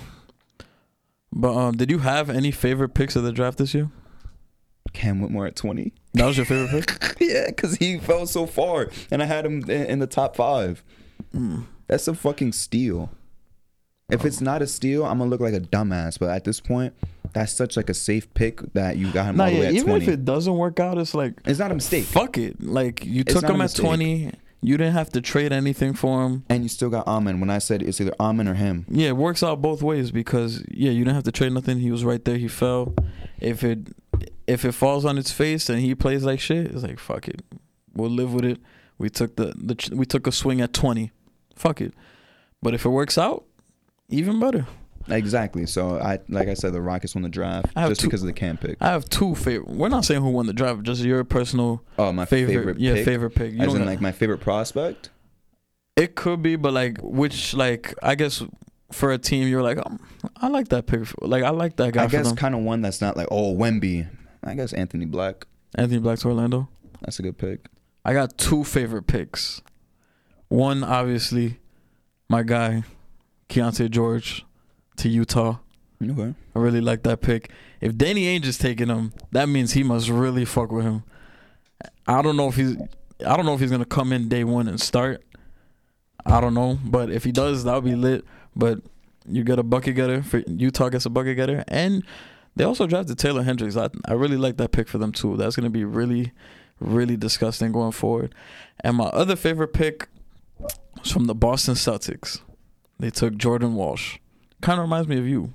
[1.32, 3.90] But um, did you have any favorite picks of the draft this year?
[4.92, 5.92] Cam Whitmore at twenty.
[6.14, 7.16] That was your favorite pick.
[7.20, 10.82] yeah, because he fell so far, and I had him in, the top five.
[11.34, 11.64] Mm.
[11.88, 13.10] That's a fucking steal.
[14.08, 16.18] If it's not a steal, I'm gonna look like a dumbass.
[16.18, 16.94] But at this point,
[17.32, 19.60] that's such like a safe pick that you got him Nah, all the yeah.
[19.62, 20.04] way at Even 20.
[20.04, 22.62] if it doesn't work out, it's like it's not a mistake, fuck it.
[22.62, 24.32] Like you It's took him at 20.
[24.62, 26.44] You didn't have to trade anything for him.
[26.48, 27.40] and you still got Amen.
[27.40, 30.64] When I said it's either Amen or him, Yeah, it works out both ways because
[30.70, 31.78] yeah, you didn't have to trade nothing.
[31.80, 32.38] He was right there.
[32.38, 32.94] He fell.
[33.40, 33.88] If it
[34.46, 37.42] if it falls on its face and he plays like shit, it's like fuck it.
[37.94, 38.58] We'll live with it.
[38.98, 41.10] We took the, the we took a swing at twenty.
[41.54, 41.94] Fuck it.
[42.62, 43.44] But if it works out,
[44.08, 44.66] even better.
[45.08, 45.66] exactly.
[45.66, 48.22] So I, like I said, the Rockets won the draft I have just two- because
[48.22, 48.76] of the Cam pick.
[48.80, 49.68] I have two favorite.
[49.68, 52.54] We're not saying who won the draft, just your personal Oh, my favorite.
[52.54, 53.52] favorite, yeah, pick, favorite pick.
[53.52, 55.10] You as in got- like my favorite prospect.
[55.96, 58.42] it could be, but like which like I guess
[58.92, 59.98] for a team you're like um,
[60.36, 61.02] I like that pick.
[61.20, 62.04] Like I like that guy.
[62.04, 64.08] I guess kind of one that's not like oh Wemby.
[64.46, 65.46] I guess Anthony Black.
[65.74, 66.68] Anthony Black to Orlando.
[67.00, 67.66] That's a good pick.
[68.04, 69.60] I got two favorite picks.
[70.48, 71.58] One, obviously,
[72.28, 72.84] my guy,
[73.48, 74.46] Keyonte George
[74.98, 75.58] to Utah.
[76.02, 76.34] Okay.
[76.54, 77.50] I really like that pick.
[77.80, 81.02] If Danny Ainge is taking him, that means he must really fuck with him.
[82.06, 82.76] I don't know if he's
[83.26, 85.22] I don't know if he's gonna come in day one and start.
[86.24, 86.78] I don't know.
[86.84, 88.24] But if he does, that'll be lit.
[88.54, 88.80] But
[89.28, 91.64] you get a bucket getter for Utah gets a bucket getter.
[91.66, 92.04] And
[92.56, 93.76] they also drafted Taylor Hendricks.
[93.76, 95.36] I I really like that pick for them too.
[95.36, 96.32] That's gonna be really,
[96.80, 98.34] really disgusting going forward.
[98.80, 100.08] And my other favorite pick
[100.58, 102.40] was from the Boston Celtics.
[102.98, 104.18] They took Jordan Walsh.
[104.62, 105.52] Kind of reminds me of you,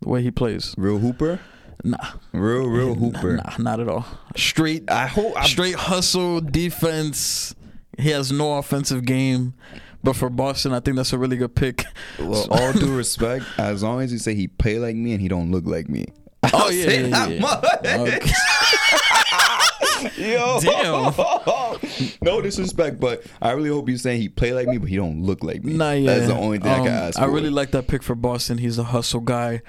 [0.00, 0.74] the way he plays.
[0.78, 1.40] Real hooper.
[1.84, 1.96] Nah,
[2.32, 3.36] Real real hooper.
[3.36, 4.04] Nah, not at all.
[4.36, 5.36] Straight, I hope.
[5.44, 7.54] Straight hustle defense.
[7.98, 9.54] He has no offensive game.
[10.02, 11.84] But for Boston, I think that's a really good pick.
[12.18, 15.28] well, all due respect, as long as you say he play like me and he
[15.28, 16.06] don't look like me.
[16.44, 17.40] Oh I'll yeah, say yeah, that yeah.
[17.40, 17.64] much.
[17.84, 18.30] Okay.
[20.32, 21.12] Yo, Damn.
[22.22, 25.22] no disrespect, but I really hope you're saying he play like me, but he don't
[25.24, 25.72] look like me.
[25.74, 26.14] Nah, yeah.
[26.14, 27.18] That's the only thing I Um, can ask.
[27.18, 27.30] I for.
[27.32, 28.58] really like that pick for Boston.
[28.58, 29.62] He's a hustle guy,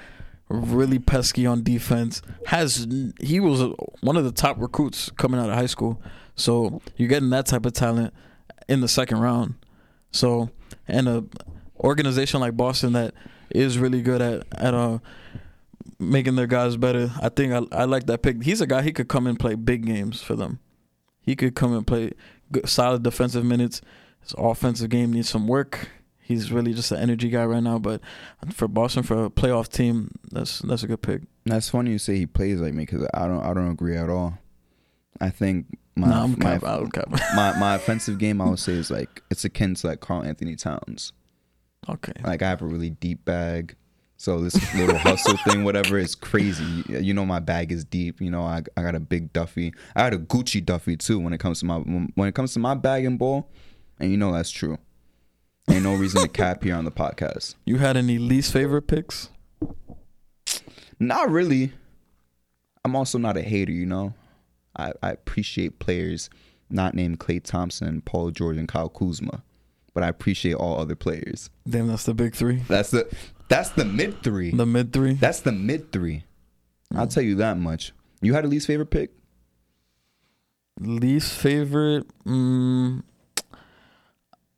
[0.48, 2.22] really pesky on defense.
[2.46, 2.86] Has
[3.20, 3.62] he was
[4.00, 6.00] one of the top recruits coming out of high school.
[6.36, 8.14] So you're getting that type of talent
[8.68, 9.54] in the second round.
[10.12, 10.50] So
[10.86, 11.24] and a
[11.80, 13.14] organization like Boston that
[13.50, 14.98] is really good at at uh
[16.00, 17.12] making their guys better.
[17.20, 18.42] I think I I like that pick.
[18.42, 20.58] He's a guy he could come and play big games for them.
[21.20, 22.12] He could come and play
[22.50, 23.80] good, solid defensive minutes.
[24.20, 25.88] His offensive game needs some work.
[26.20, 27.78] He's really just an energy guy right now.
[27.78, 28.00] But
[28.52, 31.22] for Boston, for a playoff team, that's that's a good pick.
[31.44, 33.42] That's funny you say he plays like me because I don't.
[33.42, 34.38] I don't agree at all.
[35.20, 36.64] I think my nah, my, cap.
[36.64, 37.10] I'm cap.
[37.34, 41.12] my my offensive game I would say is like it's akin to like Karl-Anthony Towns.
[41.88, 42.14] okay.
[42.24, 43.76] Like I have a really deep bag.
[44.20, 46.84] So this little hustle thing, whatever, is crazy.
[46.88, 48.20] You know, my bag is deep.
[48.20, 49.72] You know, I, I got a big Duffy.
[49.96, 51.18] I got a Gucci Duffy too.
[51.18, 53.48] When it comes to my when it comes to my bag and ball,
[53.98, 54.76] and you know that's true.
[55.70, 57.54] Ain't no reason to cap here on the podcast.
[57.64, 59.30] You had any least favorite picks?
[60.98, 61.72] Not really.
[62.84, 63.72] I'm also not a hater.
[63.72, 64.12] You know,
[64.76, 66.28] I, I appreciate players
[66.68, 69.42] not named Klay Thompson, Paul George, and Kyle Kuzma,
[69.94, 71.50] but I appreciate all other players.
[71.68, 72.62] Damn, that's the big three.
[72.68, 73.08] That's the
[73.48, 74.50] that's the mid three.
[74.50, 75.14] The mid three.
[75.14, 76.24] That's the mid three.
[76.94, 77.92] I'll tell you that much.
[78.20, 79.10] You had a least favorite pick?
[80.80, 82.06] Least favorite.
[82.24, 83.02] Mm,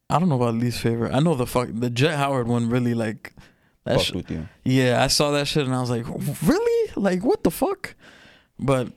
[0.09, 1.13] I don't know about least favorite.
[1.15, 3.33] I know the fuck the Jett Howard one really like
[3.85, 4.01] that.
[4.01, 4.47] Sh- with you.
[4.65, 6.07] yeah, I saw that shit and I was like,
[6.43, 6.93] really?
[6.97, 7.95] Like what the fuck?
[8.59, 8.89] But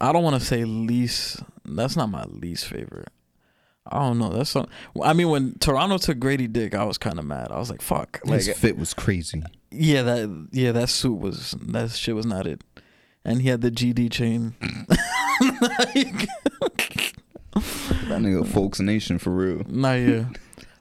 [0.00, 1.42] I don't want to say least.
[1.64, 3.08] That's not my least favorite.
[3.92, 4.30] I don't know.
[4.30, 4.56] That's
[5.02, 7.50] I mean, when Toronto took Gradey Dick, I was kind of mad.
[7.50, 9.42] I was like, "Fuck!" Like, His fit was crazy.
[9.70, 12.62] yeah, that yeah, that suit was that shit was not it.
[13.24, 14.54] And he had the GD chain.
[14.60, 16.28] like,
[17.54, 19.62] That nigga Folks Nation for real.
[19.68, 20.24] Not yeah.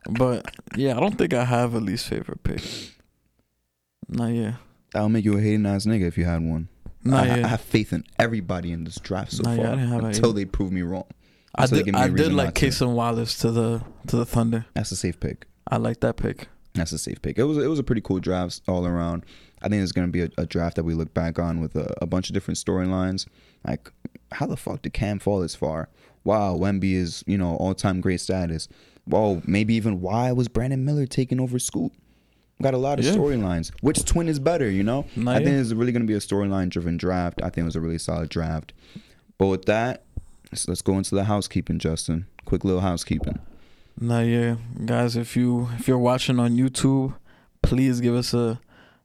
[0.09, 2.63] But yeah, I don't think I have a least favorite pick.
[4.07, 4.55] Not yeah.
[4.93, 6.67] That'll make you a hating ass nigga if you had one.
[7.03, 10.03] Not I, I have faith in everybody in this draft so Nah, yeah, far have
[10.05, 11.05] until they prove me wrong.
[11.55, 11.85] I So did.
[11.85, 12.67] give me a I did like not to.
[12.67, 14.65] Kason Wallace to the to the Thunder.
[14.73, 15.47] That's a safe pick.
[15.69, 16.47] I like that pick.
[16.73, 17.37] That's a safe pick.
[17.37, 19.25] It was it was a pretty cool draft all around.
[19.61, 21.93] I think it's gonna be a, a draft that we look back on with a,
[22.01, 23.27] a bunch of different storylines.
[23.67, 23.91] Like,
[24.31, 25.89] how the fuck did Cam fall this far?
[26.23, 28.67] Wow, Wemby is you know all time great status.
[29.07, 31.91] Well, maybe even why was Brandon Miller taking over Scoot?
[32.61, 33.13] Got a lot of Yeah.
[33.13, 33.71] storylines.
[33.81, 34.69] Which twin is better?
[34.69, 37.41] You know, Nah, I think it's really gonna be a storyline driven draft.
[37.41, 38.71] I think it was a really solid draft.
[39.39, 40.03] But with that,
[40.51, 42.25] let's, let's go into the housekeeping, Justin.
[42.45, 43.39] Quick little housekeeping.
[43.99, 45.15] Now, yeah, guys.
[45.15, 47.13] If you if you're watching on YouTube,
[47.61, 48.59] please give us a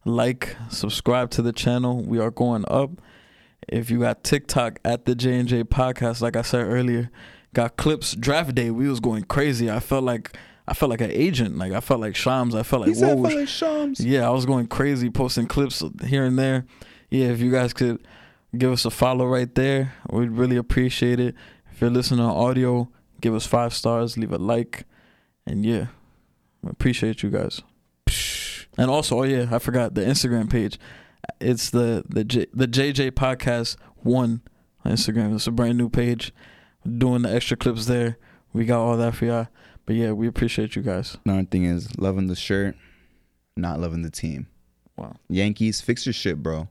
[0.04, 2.02] like, subscribe to the channel.
[2.02, 2.90] We are going up.
[3.68, 7.10] If you got TikTok at the J and J Podcast, like I said earlier,
[7.52, 8.14] got clips.
[8.14, 9.70] Draft day, we was going crazy.
[9.70, 10.36] I felt like
[10.68, 11.58] I felt like an agent.
[11.58, 12.54] Like I felt like Shams.
[12.54, 13.26] I felt like He said, whoa.
[13.26, 16.64] "I feel like Shams." Yeah, I was going crazy posting clips here and there.
[17.10, 18.06] Yeah, if you guys could
[18.56, 21.34] give us a follow right there, we'd really appreciate it.
[21.72, 22.90] If you're listening on audio,
[23.20, 24.84] give us five stars, leave a like,
[25.46, 25.86] and yeah,
[26.62, 27.62] we appreciate you guys.
[28.78, 30.78] And also, oh yeah, I forgot the Instagram page.
[31.40, 34.42] It's the the J, the JJ Podcast One
[34.84, 35.34] on Instagram.
[35.34, 36.32] It's a brand new page.
[36.86, 38.16] Doing the extra clips there.
[38.52, 39.48] We got all that for y'all.
[39.86, 41.16] But yeah, we appreciate you guys.
[41.24, 42.76] Another thing is loving the shirt,
[43.56, 44.46] not loving the team.
[44.96, 45.16] Wow.
[45.28, 46.68] Yankees, fix your shit, bro.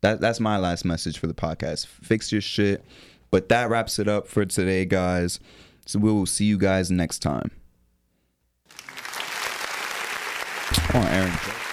[0.00, 1.86] That that's my last message for the podcast.
[1.86, 2.84] Fix your shit.
[3.30, 5.40] But that wraps it up for today, guys.
[5.86, 7.50] So we will see you guys next time.
[10.88, 11.67] Come on, Aaron.